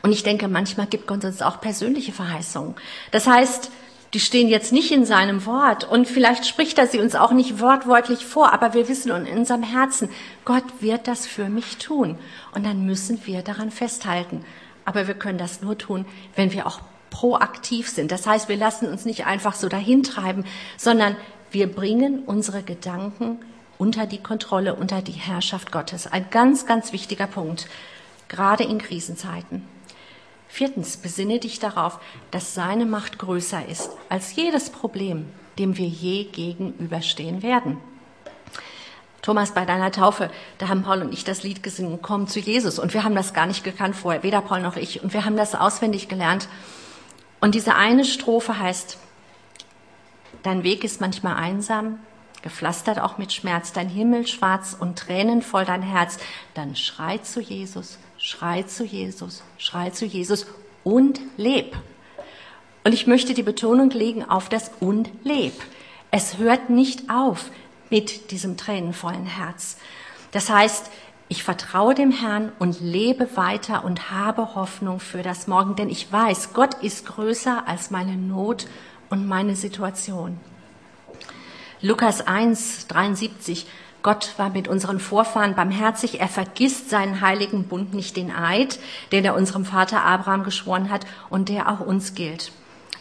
Und 0.00 0.12
ich 0.12 0.22
denke, 0.22 0.48
manchmal 0.48 0.86
gibt 0.86 1.06
Gott 1.06 1.22
uns 1.26 1.42
auch 1.42 1.60
persönliche 1.60 2.12
Verheißungen. 2.12 2.76
Das 3.10 3.26
heißt, 3.26 3.70
die 4.14 4.20
stehen 4.20 4.48
jetzt 4.48 4.72
nicht 4.72 4.92
in 4.92 5.06
seinem 5.06 5.46
Wort 5.46 5.84
und 5.84 6.06
vielleicht 6.06 6.46
spricht 6.46 6.78
er 6.78 6.86
sie 6.86 7.00
uns 7.00 7.14
auch 7.14 7.32
nicht 7.32 7.60
wortwörtlich 7.60 8.26
vor, 8.26 8.52
aber 8.52 8.74
wir 8.74 8.88
wissen 8.88 9.10
in 9.10 9.38
unserem 9.38 9.62
Herzen, 9.62 10.10
Gott 10.44 10.64
wird 10.80 11.08
das 11.08 11.26
für 11.26 11.48
mich 11.48 11.78
tun. 11.78 12.18
Und 12.54 12.66
dann 12.66 12.84
müssen 12.84 13.20
wir 13.24 13.42
daran 13.42 13.70
festhalten. 13.70 14.44
Aber 14.84 15.06
wir 15.06 15.14
können 15.14 15.38
das 15.38 15.62
nur 15.62 15.78
tun, 15.78 16.04
wenn 16.36 16.52
wir 16.52 16.66
auch 16.66 16.80
proaktiv 17.08 17.88
sind. 17.88 18.12
Das 18.12 18.26
heißt, 18.26 18.48
wir 18.48 18.56
lassen 18.56 18.88
uns 18.88 19.06
nicht 19.06 19.26
einfach 19.26 19.54
so 19.54 19.68
dahintreiben, 19.68 20.44
sondern 20.76 21.16
wir 21.50 21.72
bringen 21.72 22.24
unsere 22.26 22.62
Gedanken 22.62 23.38
unter 23.78 24.06
die 24.06 24.22
Kontrolle, 24.22 24.74
unter 24.74 25.00
die 25.00 25.12
Herrschaft 25.12 25.72
Gottes. 25.72 26.06
Ein 26.06 26.26
ganz, 26.30 26.66
ganz 26.66 26.92
wichtiger 26.92 27.26
Punkt, 27.26 27.66
gerade 28.28 28.64
in 28.64 28.78
Krisenzeiten. 28.78 29.66
Viertens, 30.52 30.98
besinne 30.98 31.38
dich 31.38 31.60
darauf, 31.60 31.98
dass 32.30 32.52
seine 32.52 32.84
Macht 32.84 33.18
größer 33.18 33.66
ist 33.70 33.88
als 34.10 34.36
jedes 34.36 34.68
Problem, 34.68 35.24
dem 35.58 35.78
wir 35.78 35.86
je 35.86 36.24
gegenüberstehen 36.24 37.42
werden. 37.42 37.78
Thomas, 39.22 39.52
bei 39.52 39.64
deiner 39.64 39.90
Taufe, 39.92 40.30
da 40.58 40.68
haben 40.68 40.82
Paul 40.82 41.00
und 41.00 41.14
ich 41.14 41.24
das 41.24 41.42
Lied 41.42 41.62
gesungen, 41.62 42.00
Komm 42.02 42.26
zu 42.26 42.38
Jesus. 42.38 42.78
Und 42.78 42.92
wir 42.92 43.02
haben 43.02 43.14
das 43.14 43.32
gar 43.32 43.46
nicht 43.46 43.64
gekannt 43.64 43.96
vorher, 43.96 44.24
weder 44.24 44.42
Paul 44.42 44.60
noch 44.60 44.76
ich. 44.76 45.02
Und 45.02 45.14
wir 45.14 45.24
haben 45.24 45.38
das 45.38 45.54
auswendig 45.54 46.08
gelernt. 46.08 46.50
Und 47.40 47.54
diese 47.54 47.74
eine 47.74 48.04
Strophe 48.04 48.58
heißt, 48.58 48.98
dein 50.42 50.64
Weg 50.64 50.84
ist 50.84 51.00
manchmal 51.00 51.36
einsam, 51.36 51.98
gepflastert 52.42 53.00
auch 53.00 53.16
mit 53.16 53.32
Schmerz, 53.32 53.72
dein 53.72 53.88
Himmel 53.88 54.26
schwarz 54.26 54.76
und 54.78 54.98
Tränen 54.98 55.40
voll 55.40 55.64
dein 55.64 55.80
Herz. 55.80 56.18
Dann 56.52 56.76
schrei 56.76 57.16
zu 57.16 57.40
Jesus, 57.40 57.98
Schrei 58.24 58.62
zu 58.62 58.84
Jesus, 58.84 59.42
schrei 59.58 59.90
zu 59.90 60.06
Jesus 60.06 60.46
und 60.84 61.18
leb. 61.36 61.76
Und 62.84 62.92
ich 62.92 63.08
möchte 63.08 63.34
die 63.34 63.42
Betonung 63.42 63.90
legen 63.90 64.24
auf 64.24 64.48
das 64.48 64.70
und 64.78 65.10
leb. 65.24 65.54
Es 66.12 66.38
hört 66.38 66.70
nicht 66.70 67.10
auf 67.10 67.50
mit 67.90 68.30
diesem 68.30 68.56
tränenvollen 68.56 69.26
Herz. 69.26 69.76
Das 70.30 70.50
heißt, 70.50 70.88
ich 71.26 71.42
vertraue 71.42 71.96
dem 71.96 72.12
Herrn 72.12 72.52
und 72.60 72.80
lebe 72.80 73.36
weiter 73.36 73.84
und 73.84 74.12
habe 74.12 74.54
Hoffnung 74.54 75.00
für 75.00 75.24
das 75.24 75.48
Morgen, 75.48 75.74
denn 75.74 75.90
ich 75.90 76.12
weiß, 76.12 76.52
Gott 76.52 76.74
ist 76.74 77.04
größer 77.06 77.66
als 77.66 77.90
meine 77.90 78.14
Not 78.16 78.68
und 79.10 79.26
meine 79.26 79.56
Situation. 79.56 80.38
Lukas 81.80 82.24
1, 82.24 82.86
73. 82.86 83.66
Gott 84.02 84.34
war 84.36 84.50
mit 84.50 84.68
unseren 84.68 84.98
Vorfahren 84.98 85.54
barmherzig. 85.54 86.20
Er 86.20 86.28
vergisst 86.28 86.90
seinen 86.90 87.20
heiligen 87.20 87.64
Bund, 87.64 87.94
nicht 87.94 88.16
den 88.16 88.34
Eid, 88.34 88.78
den 89.12 89.24
er 89.24 89.34
unserem 89.34 89.64
Vater 89.64 90.04
Abraham 90.04 90.44
geschworen 90.44 90.90
hat 90.90 91.06
und 91.30 91.48
der 91.48 91.70
auch 91.70 91.80
uns 91.80 92.14
gilt. 92.14 92.52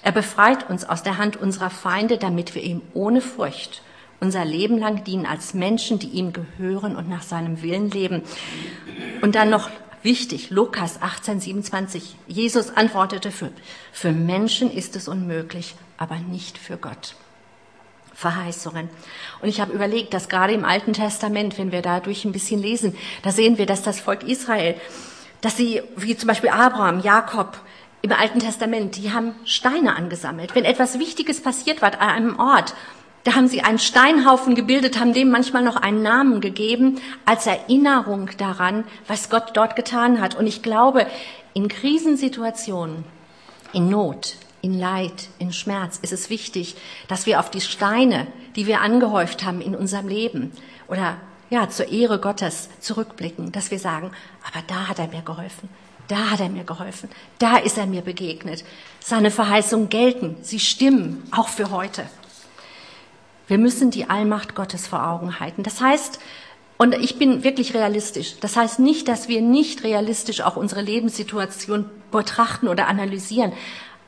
Er 0.04 0.12
befreit 0.12 0.70
uns 0.70 0.84
aus 0.84 1.04
der 1.04 1.18
Hand 1.18 1.38
unserer 1.38 1.70
Feinde, 1.70 2.18
damit 2.18 2.56
wir 2.56 2.64
ihm 2.64 2.82
ohne 2.94 3.22
Furcht 3.22 3.82
unser 4.22 4.46
Leben 4.46 4.78
lang 4.78 5.04
dienen 5.04 5.26
als 5.26 5.54
Menschen, 5.54 6.00
die 6.00 6.10
ihm 6.10 6.32
gehören 6.32 6.96
und 6.96 7.10
nach 7.10 7.24
seinem 7.24 7.62
Willen 7.64 7.90
leben. 7.90 8.22
Und 9.22 9.36
dann 9.36 9.50
noch 9.50 9.70
wichtig, 10.04 10.52
Lukas 10.52 11.02
18, 11.02 11.42
27. 11.42 12.16
Jesus 12.28 12.70
antwortete, 12.70 13.32
für, 13.32 13.50
für 13.92 14.12
Menschen 14.12 14.72
ist 14.72 14.96
es 14.96 15.08
unmöglich, 15.08 15.76
aber 15.98 16.18
nicht 16.18 16.60
für 16.60 16.78
Gott. 16.78 17.16
Verheißungen. 18.22 18.90
Und 19.42 19.50
ich 19.50 19.60
habe 19.60 19.74
überlegt, 19.74 20.14
dass 20.14 20.30
gerade 20.30 20.54
im 20.54 20.64
Alten 20.64 20.94
Testament, 20.94 21.58
wenn 21.58 21.72
wir 21.72 21.82
dadurch 21.82 22.24
ein 22.24 22.32
bisschen 22.32 22.62
lesen, 22.62 22.96
da 23.24 23.32
sehen 23.32 23.58
wir, 23.58 23.66
dass 23.66 23.82
das 23.82 24.00
Volk 24.00 24.24
Israel, 24.24 24.76
dass 25.42 25.58
sie, 25.58 25.82
wie 25.98 26.16
zum 26.16 26.28
Beispiel 26.28 26.52
Abraham, 26.52 27.02
Jakob, 27.02 27.60
im 28.04 28.12
Alten 28.14 28.40
Testament, 28.40 28.96
die 28.98 29.12
haben 29.12 29.36
Steine 29.46 29.96
angesammelt. 29.96 30.56
Wenn 30.56 30.66
etwas 30.66 30.98
Wichtiges 30.98 31.42
passiert 31.42 31.82
war 31.82 32.00
an 32.00 32.10
einem 32.10 32.40
Ort, 32.40 32.74
da 33.24 33.36
haben 33.36 33.48
sie 33.48 33.62
einen 33.62 33.78
Steinhaufen 33.78 34.56
gebildet, 34.56 35.00
haben 35.00 35.14
dem 35.14 35.30
manchmal 35.30 35.64
noch 35.64 35.76
einen 35.76 36.02
Namen 36.02 36.42
gegeben, 36.42 37.00
als 37.26 37.46
Erinnerung 37.46 38.32
daran, 38.38 38.86
was 39.08 39.30
Gott 39.30 39.52
dort 39.54 39.76
getan 39.76 40.20
hat. 40.20 40.36
Und 40.36 40.48
ich 40.48 40.64
glaube, 40.64 41.06
in 41.54 41.68
Krisensituationen, 41.68 43.04
in 43.74 43.90
Not, 43.90 44.38
in 44.62 44.80
Leid, 44.80 45.30
in 45.40 45.54
Schmerz 45.54 46.00
ist 46.02 46.14
es 46.14 46.30
wichtig, 46.30 46.76
dass 47.08 47.26
wir 47.26 47.40
auf 47.40 47.50
die 47.50 47.62
Steine, 47.62 48.28
die 48.56 48.68
wir 48.68 48.82
angehäuft 48.82 49.44
haben 49.44 49.62
in 49.62 49.76
unserem 49.76 50.08
Leben 50.08 50.52
oder 50.88 51.18
ja, 51.50 51.70
zur 51.70 51.90
Ehre 51.90 52.20
Gottes 52.20 52.70
zurückblicken, 52.80 53.52
dass 53.52 53.72
wir 53.72 53.80
sagen, 53.80 54.12
aber 54.48 54.64
da 54.68 54.88
hat 54.88 55.00
er 55.00 55.08
mir 55.08 55.22
geholfen, 55.22 55.70
da 56.08 56.32
hat 56.32 56.40
er 56.40 56.50
mir 56.50 56.64
geholfen, 56.64 57.10
da 57.40 57.58
ist 57.58 57.78
er 57.78 57.88
mir 57.88 58.02
begegnet. 58.02 58.64
Seine 59.00 59.32
Verheißungen 59.32 59.90
gelten, 59.90 60.38
sie 60.42 60.60
stimmen, 60.60 61.24
auch 61.32 61.50
für 61.50 61.72
heute. 61.72 62.06
Wir 63.48 63.58
müssen 63.58 63.92
die 63.92 64.10
Allmacht 64.10 64.56
Gottes 64.56 64.88
vor 64.88 65.06
Augen 65.06 65.42
halten. 65.42 65.64
Das 65.64 65.82
heißt, 65.82 66.20
und 66.78 66.96
ich 66.96 67.20
bin 67.20 67.44
wirklich 67.44 67.74
realistisch. 67.74 68.36
Das 68.40 68.56
heißt 68.56 68.80
nicht, 68.80 69.08
dass 69.08 69.28
wir 69.28 69.42
nicht 69.42 69.84
realistisch 69.84 70.42
auch 70.42 70.56
unsere 70.56 70.82
Lebenssituation 70.82 71.90
betrachten 72.12 72.68
oder 72.68 72.88
analysieren. 72.88 73.52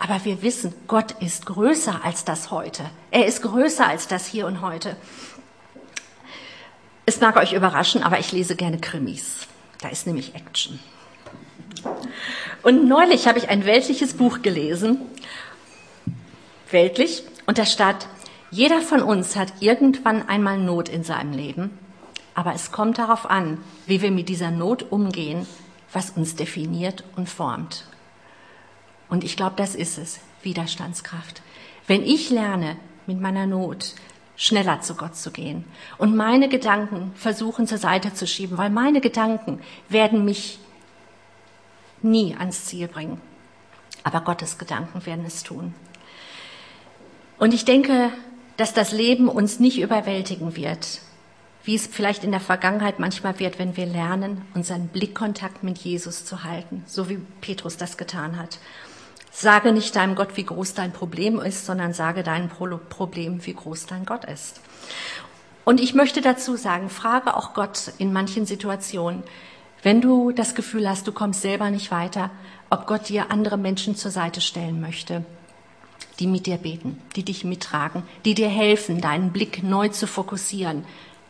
Aber 0.04 0.26
wir 0.26 0.42
wissen, 0.42 0.74
Gott 0.88 1.14
ist 1.22 1.46
größer 1.46 2.04
als 2.04 2.26
das 2.26 2.52
heute. 2.52 2.84
Er 3.10 3.26
ist 3.26 3.42
größer 3.42 3.88
als 3.88 4.10
das 4.10 4.28
hier 4.28 4.48
und 4.48 4.60
heute. 4.60 4.98
Es 7.06 7.22
mag 7.22 7.38
euch 7.38 7.54
überraschen, 7.54 8.04
aber 8.04 8.20
ich 8.20 8.34
lese 8.34 8.58
gerne 8.58 8.80
Krimis. 8.80 9.48
Da 9.80 9.88
ist 9.88 10.06
nämlich 10.06 10.36
Action. 10.36 10.78
Und 12.64 12.86
neulich 12.86 13.30
habe 13.30 13.40
ich 13.40 13.48
ein 13.48 13.66
weltliches 13.66 14.16
Buch 14.16 14.42
gelesen, 14.42 15.00
weltlich, 16.70 17.24
und 17.46 17.58
da 17.58 17.66
stand, 17.66 18.08
jeder 18.52 18.82
von 18.82 19.02
uns 19.02 19.38
hat 19.38 19.54
irgendwann 19.62 20.28
einmal 20.28 20.58
Not 20.58 20.90
in 20.90 21.06
seinem 21.06 21.32
Leben, 21.32 21.78
aber 22.36 22.54
es 22.54 22.74
kommt 22.74 22.98
darauf 22.98 23.30
an, 23.30 23.58
wie 23.86 24.02
wir 24.02 24.12
mit 24.12 24.28
dieser 24.28 24.52
Not 24.52 24.92
umgehen, 24.92 25.48
was 25.94 26.10
uns 26.10 26.36
definiert 26.36 27.06
und 27.16 27.30
formt. 27.30 27.86
Und 29.10 29.24
ich 29.24 29.36
glaube, 29.38 29.56
das 29.58 29.76
ist 29.76 29.98
es, 29.98 30.20
Widerstandskraft. 30.42 31.42
Wenn 31.88 32.04
ich 32.04 32.30
lerne, 32.30 32.78
mit 33.06 33.20
meiner 33.20 33.46
Not 33.46 33.96
schneller 34.36 34.82
zu 34.82 34.96
Gott 34.96 35.16
zu 35.16 35.32
gehen 35.32 35.66
und 35.98 36.16
meine 36.16 36.50
Gedanken 36.50 37.12
versuchen 37.16 37.68
zur 37.68 37.78
Seite 37.78 38.14
zu 38.14 38.26
schieben, 38.26 38.58
weil 38.58 38.70
meine 38.70 39.02
Gedanken 39.02 39.60
werden 39.90 40.26
mich 40.26 40.60
nie 42.02 42.36
ans 42.36 42.66
Ziel 42.66 42.88
bringen. 42.88 43.22
Aber 44.04 44.22
Gottes 44.22 44.58
Gedanken 44.58 45.06
werden 45.06 45.26
es 45.26 45.44
tun. 45.44 45.74
Und 47.40 47.54
ich 47.54 47.66
denke, 47.66 48.12
dass 48.58 48.74
das 48.74 48.92
Leben 48.92 49.28
uns 49.30 49.60
nicht 49.60 49.80
überwältigen 49.80 50.56
wird, 50.56 51.00
wie 51.64 51.76
es 51.76 51.88
vielleicht 51.88 52.24
in 52.24 52.32
der 52.32 52.42
Vergangenheit 52.42 53.00
manchmal 53.00 53.40
wird, 53.40 53.58
wenn 53.58 53.78
wir 53.78 53.86
lernen, 53.86 54.42
unseren 54.54 54.90
Blickkontakt 54.90 55.64
mit 55.64 55.78
Jesus 55.78 56.26
zu 56.26 56.44
halten, 56.44 56.84
so 56.86 57.10
wie 57.10 57.20
Petrus 57.40 57.78
das 57.78 57.98
getan 57.98 58.38
hat. 58.38 58.60
Sage 59.36 59.72
nicht 59.74 59.96
deinem 59.96 60.14
Gott, 60.16 60.38
wie 60.38 60.46
groß 60.46 60.76
dein 60.76 60.94
Problem 60.94 61.40
ist, 61.40 61.66
sondern 61.66 61.94
sage 61.94 62.22
deinem 62.22 62.50
Problem, 62.50 63.44
wie 63.46 63.54
groß 63.54 63.88
dein 63.88 64.06
Gott 64.06 64.26
ist. 64.26 64.62
Und 65.66 65.80
ich 65.80 65.96
möchte 65.96 66.22
dazu 66.22 66.56
sagen, 66.56 66.90
frage 66.90 67.36
auch 67.36 67.54
Gott 67.54 67.94
in 67.98 68.14
manchen 68.14 68.46
Situationen, 68.46 69.24
wenn 69.82 70.02
du 70.02 70.32
das 70.32 70.56
Gefühl 70.56 70.88
hast, 70.88 71.08
du 71.08 71.12
kommst 71.12 71.42
selber 71.42 71.70
nicht 71.72 71.90
weiter, 71.90 72.30
ob 72.70 72.86
Gott 72.86 73.10
dir 73.10 73.32
andere 73.32 73.58
Menschen 73.58 73.96
zur 73.96 74.12
Seite 74.12 74.40
stellen 74.40 74.80
möchte, 74.80 75.26
die 76.20 76.28
mit 76.28 76.46
dir 76.46 76.58
beten, 76.58 77.02
die 77.16 77.24
dich 77.24 77.44
mittragen, 77.44 78.04
die 78.26 78.36
dir 78.36 78.50
helfen, 78.50 79.02
deinen 79.02 79.32
Blick 79.32 79.64
neu 79.64 79.90
zu 79.90 80.06
fokussieren, 80.06 80.86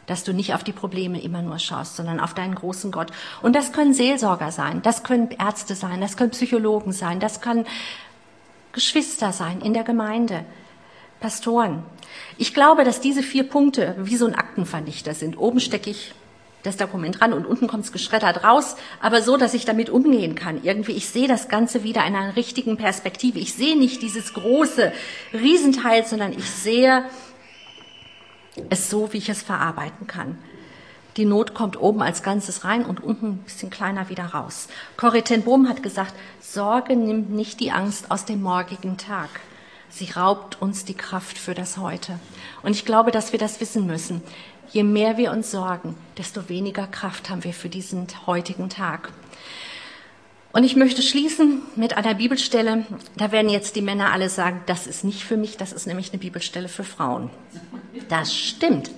dass 0.06 0.24
du 0.24 0.34
nicht 0.34 0.54
auf 0.54 0.64
die 0.64 0.74
Probleme 0.74 1.22
immer 1.22 1.42
nur 1.42 1.60
schaust, 1.60 1.96
sondern 1.96 2.20
auf 2.20 2.34
deinen 2.34 2.56
großen 2.56 2.92
Gott. 2.92 3.12
Und 3.42 3.56
das 3.56 3.72
können 3.72 3.94
Seelsorger 3.94 4.52
sein, 4.52 4.82
das 4.82 5.04
können 5.04 5.30
Ärzte 5.32 5.76
sein, 5.76 6.02
das 6.02 6.18
können 6.18 6.32
Psychologen 6.32 6.92
sein, 6.92 7.20
das 7.20 7.42
können 7.42 7.66
Geschwister 8.74 9.32
sein 9.32 9.62
in 9.62 9.74
der 9.74 9.84
Gemeinde, 9.84 10.46
Pastoren. 11.20 11.84
Ich 12.38 12.54
glaube, 12.54 12.84
dass 12.84 13.00
diese 13.00 13.24
vier 13.24 13.48
Punkte 13.48 13.96
wie 13.98 14.18
so 14.18 14.26
ein 14.26 14.36
Aktenvernichter 14.36 15.14
sind. 15.14 15.38
Oben 15.38 15.62
stecke 15.62 15.90
ich 15.90 16.14
das 16.64 16.76
Dokument 16.76 17.22
ran 17.22 17.32
und 17.34 17.46
unten 17.46 17.68
kommt 17.68 17.86
es 17.86 17.92
geschreddert 17.92 18.44
raus, 18.44 18.76
aber 19.02 19.22
so, 19.22 19.38
dass 19.38 19.54
ich 19.54 19.64
damit 19.66 19.90
umgehen 19.90 20.36
kann. 20.36 20.62
Irgendwie, 20.64 20.94
ich 20.94 21.08
sehe 21.08 21.28
das 21.28 21.48
Ganze 21.48 21.84
wieder 21.84 22.06
in 22.06 22.16
einer 22.16 22.36
richtigen 22.36 22.78
Perspektive. 22.78 23.40
Ich 23.40 23.54
sehe 23.54 23.78
nicht 23.78 24.02
dieses 24.02 24.34
große 24.34 24.92
Riesenteil, 25.34 26.06
sondern 26.06 26.34
ich 26.34 26.50
sehe 26.50 27.06
es 28.70 28.90
so, 28.90 29.14
wie 29.14 29.18
ich 29.18 29.30
es 29.30 29.42
verarbeiten 29.42 30.08
kann. 30.08 30.38
Die 31.18 31.26
Not 31.26 31.54
kommt 31.54 31.80
oben 31.80 32.02
als 32.02 32.24
Ganzes 32.24 32.64
rein 32.64 32.86
und 32.86 33.04
unten 33.04 33.28
ein 33.28 33.38
bisschen 33.44 33.70
kleiner 33.70 34.10
wieder 34.10 34.26
raus. 34.26 34.68
Corrie 34.98 35.22
Bohm 35.38 35.70
hat 35.70 35.84
gesagt, 35.84 36.14
Sorge 36.42 36.96
nimmt 36.96 37.30
nicht 37.30 37.60
die 37.60 37.72
Angst 37.72 38.10
aus 38.10 38.26
dem 38.26 38.42
morgigen 38.42 38.98
Tag. 38.98 39.30
Sie 39.90 40.10
raubt 40.10 40.60
uns 40.60 40.86
die 40.86 40.96
Kraft 40.96 41.38
für 41.38 41.54
das 41.54 41.78
Heute. 41.78 42.20
Und 42.64 42.72
ich 42.72 42.84
glaube, 42.84 43.12
dass 43.12 43.32
wir 43.32 43.38
das 43.38 43.62
wissen 43.62 43.86
müssen. 43.86 44.24
Je 44.72 44.82
mehr 44.82 45.18
wir 45.18 45.32
uns 45.32 45.52
sorgen, 45.52 45.96
desto 46.18 46.50
weniger 46.50 46.88
Kraft 46.88 47.30
haben 47.30 47.44
wir 47.44 47.54
für 47.54 47.70
diesen 47.70 48.08
heutigen 48.26 48.70
Tag. 48.70 49.12
Und 50.52 50.64
ich 50.64 50.76
möchte 50.76 51.04
schließen 51.04 51.62
mit 51.76 51.96
einer 51.96 52.16
Bibelstelle. 52.16 52.86
Da 53.18 53.32
werden 53.32 53.50
jetzt 53.50 53.76
die 53.76 53.82
Männer 53.82 54.12
alle 54.12 54.30
sagen, 54.30 54.62
das 54.66 54.88
ist 54.88 55.04
nicht 55.04 55.24
für 55.24 55.38
mich, 55.38 55.58
das 55.58 55.74
ist 55.74 55.86
nämlich 55.86 56.12
eine 56.12 56.20
Bibelstelle 56.20 56.70
für 56.70 56.84
Frauen. 56.84 57.30
Das 58.10 58.36
stimmt. 58.36 58.92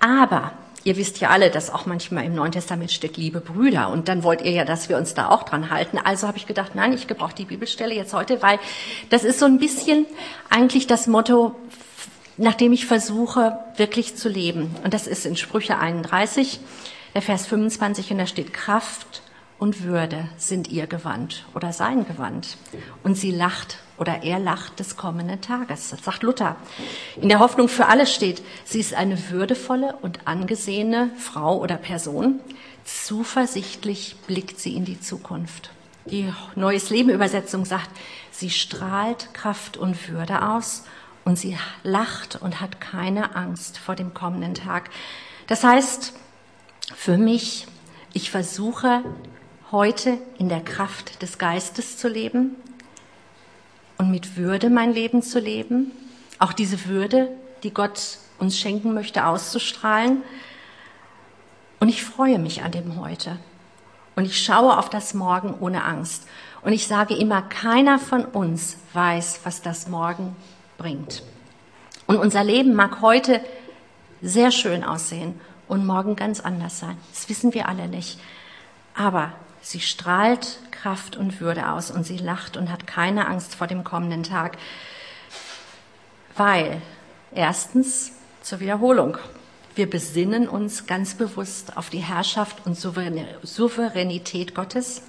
Aber 0.00 0.52
ihr 0.84 0.96
wisst 0.96 1.18
ja 1.18 1.30
alle, 1.30 1.50
dass 1.50 1.70
auch 1.70 1.86
manchmal 1.86 2.24
im 2.24 2.34
Neuen 2.34 2.52
Testament 2.52 2.92
steht, 2.92 3.16
liebe 3.16 3.40
Brüder. 3.40 3.88
Und 3.88 4.08
dann 4.08 4.22
wollt 4.22 4.42
ihr 4.42 4.52
ja, 4.52 4.64
dass 4.64 4.88
wir 4.88 4.96
uns 4.96 5.14
da 5.14 5.28
auch 5.28 5.42
dran 5.42 5.70
halten. 5.70 5.98
Also 5.98 6.28
habe 6.28 6.38
ich 6.38 6.46
gedacht, 6.46 6.74
nein, 6.74 6.92
ich 6.92 7.06
gebrauche 7.08 7.34
die 7.34 7.44
Bibelstelle 7.44 7.94
jetzt 7.94 8.14
heute, 8.14 8.40
weil 8.42 8.58
das 9.10 9.24
ist 9.24 9.40
so 9.40 9.46
ein 9.46 9.58
bisschen 9.58 10.06
eigentlich 10.48 10.86
das 10.86 11.06
Motto, 11.06 11.56
nach 12.36 12.54
dem 12.54 12.72
ich 12.72 12.86
versuche, 12.86 13.58
wirklich 13.76 14.16
zu 14.16 14.28
leben. 14.28 14.74
Und 14.84 14.94
das 14.94 15.06
ist 15.06 15.26
in 15.26 15.36
Sprüche 15.36 15.78
31, 15.78 16.60
der 17.14 17.22
Vers 17.22 17.46
25, 17.46 18.12
und 18.12 18.18
da 18.18 18.26
steht 18.26 18.52
Kraft 18.52 19.22
und 19.58 19.84
Würde 19.84 20.28
sind 20.36 20.68
ihr 20.68 20.86
Gewand 20.86 21.46
oder 21.54 21.72
sein 21.72 22.06
Gewand. 22.06 22.58
Und 23.02 23.16
sie 23.16 23.30
lacht 23.30 23.78
oder 23.98 24.22
er 24.22 24.38
lacht 24.38 24.78
des 24.78 24.96
kommenden 24.96 25.40
Tages. 25.40 25.90
Das 25.90 26.04
sagt 26.04 26.22
Luther. 26.22 26.56
In 27.20 27.28
der 27.28 27.38
Hoffnung 27.38 27.68
für 27.68 27.86
alle 27.86 28.06
steht, 28.06 28.42
sie 28.64 28.80
ist 28.80 28.94
eine 28.94 29.30
würdevolle 29.30 29.96
und 30.02 30.26
angesehene 30.26 31.10
Frau 31.18 31.58
oder 31.58 31.76
Person. 31.76 32.40
Zuversichtlich 32.84 34.16
blickt 34.26 34.60
sie 34.60 34.76
in 34.76 34.84
die 34.84 35.00
Zukunft. 35.00 35.70
Die 36.06 36.32
Neues 36.54 36.90
Leben 36.90 37.10
Übersetzung 37.10 37.64
sagt, 37.64 37.90
sie 38.30 38.50
strahlt 38.50 39.34
Kraft 39.34 39.76
und 39.76 40.08
Würde 40.08 40.48
aus 40.48 40.84
und 41.24 41.36
sie 41.36 41.58
lacht 41.82 42.36
und 42.40 42.60
hat 42.60 42.80
keine 42.80 43.34
Angst 43.34 43.78
vor 43.78 43.96
dem 43.96 44.14
kommenden 44.14 44.54
Tag. 44.54 44.90
Das 45.48 45.64
heißt, 45.64 46.12
für 46.94 47.18
mich, 47.18 47.66
ich 48.12 48.30
versuche 48.30 49.02
heute 49.72 50.18
in 50.38 50.48
der 50.48 50.60
Kraft 50.60 51.22
des 51.22 51.38
Geistes 51.38 51.98
zu 51.98 52.08
leben 52.08 52.54
und 53.98 54.10
mit 54.10 54.36
Würde 54.36 54.70
mein 54.70 54.92
Leben 54.92 55.22
zu 55.22 55.38
leben, 55.38 55.90
auch 56.38 56.52
diese 56.52 56.86
Würde, 56.86 57.28
die 57.62 57.72
Gott 57.72 58.18
uns 58.38 58.58
schenken 58.58 58.94
möchte, 58.94 59.26
auszustrahlen. 59.26 60.22
Und 61.80 61.88
ich 61.88 62.04
freue 62.04 62.38
mich 62.38 62.62
an 62.62 62.72
dem 62.72 63.00
heute. 63.00 63.38
Und 64.14 64.24
ich 64.24 64.42
schaue 64.42 64.78
auf 64.78 64.88
das 64.88 65.14
Morgen 65.14 65.54
ohne 65.60 65.84
Angst. 65.84 66.26
Und 66.62 66.72
ich 66.72 66.86
sage 66.86 67.14
immer, 67.14 67.42
keiner 67.42 67.98
von 67.98 68.24
uns 68.24 68.78
weiß, 68.92 69.40
was 69.44 69.62
das 69.62 69.88
Morgen 69.88 70.34
bringt. 70.78 71.22
Und 72.06 72.16
unser 72.16 72.44
Leben 72.44 72.74
mag 72.74 73.00
heute 73.00 73.40
sehr 74.22 74.50
schön 74.50 74.84
aussehen 74.84 75.38
und 75.68 75.86
morgen 75.86 76.16
ganz 76.16 76.40
anders 76.40 76.78
sein. 76.78 76.96
Das 77.12 77.28
wissen 77.28 77.52
wir 77.54 77.68
alle 77.68 77.88
nicht. 77.88 78.18
Aber 78.94 79.32
sie 79.66 79.80
strahlt 79.80 80.60
Kraft 80.70 81.16
und 81.16 81.40
Würde 81.40 81.72
aus 81.72 81.90
und 81.90 82.04
sie 82.06 82.18
lacht 82.18 82.56
und 82.56 82.70
hat 82.70 82.86
keine 82.86 83.26
Angst 83.26 83.56
vor 83.56 83.66
dem 83.66 83.82
kommenden 83.82 84.22
Tag. 84.22 84.58
Weil 86.36 86.80
erstens 87.34 88.12
zur 88.42 88.60
Wiederholung. 88.60 89.18
Wir 89.74 89.90
besinnen 89.90 90.48
uns 90.48 90.86
ganz 90.86 91.14
bewusst 91.14 91.76
auf 91.76 91.90
die 91.90 91.98
Herrschaft 91.98 92.64
und 92.64 92.78
Souveränität 92.78 94.54
Gottes. 94.54 95.02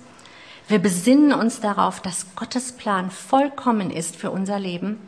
Wir 0.67 0.79
besinnen 0.79 1.33
uns 1.33 1.59
darauf, 1.59 2.01
dass 2.01 2.25
Gottes 2.35 2.71
Plan 2.71 3.11
vollkommen 3.11 3.91
ist 3.91 4.15
für 4.15 4.31
unser 4.31 4.59
Leben. 4.59 4.99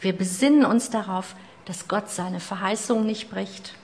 Wir 0.00 0.12
besinnen 0.12 0.66
uns 0.66 0.90
darauf, 0.90 1.34
dass 1.64 1.88
Gott 1.88 2.10
seine 2.10 2.40
Verheißung 2.40 3.06
nicht 3.06 3.30
bricht. 3.30 3.74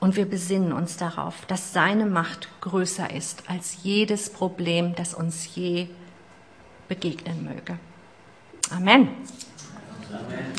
Und 0.00 0.16
wir 0.16 0.26
besinnen 0.26 0.72
uns 0.72 0.96
darauf, 0.96 1.44
dass 1.46 1.72
seine 1.72 2.06
Macht 2.06 2.48
größer 2.60 3.12
ist 3.12 3.42
als 3.48 3.82
jedes 3.82 4.30
Problem, 4.30 4.94
das 4.94 5.12
uns 5.12 5.54
je 5.56 5.88
begegnen 6.86 7.44
möge. 7.44 7.78
Amen. 8.70 9.08
Amen. 10.10 10.52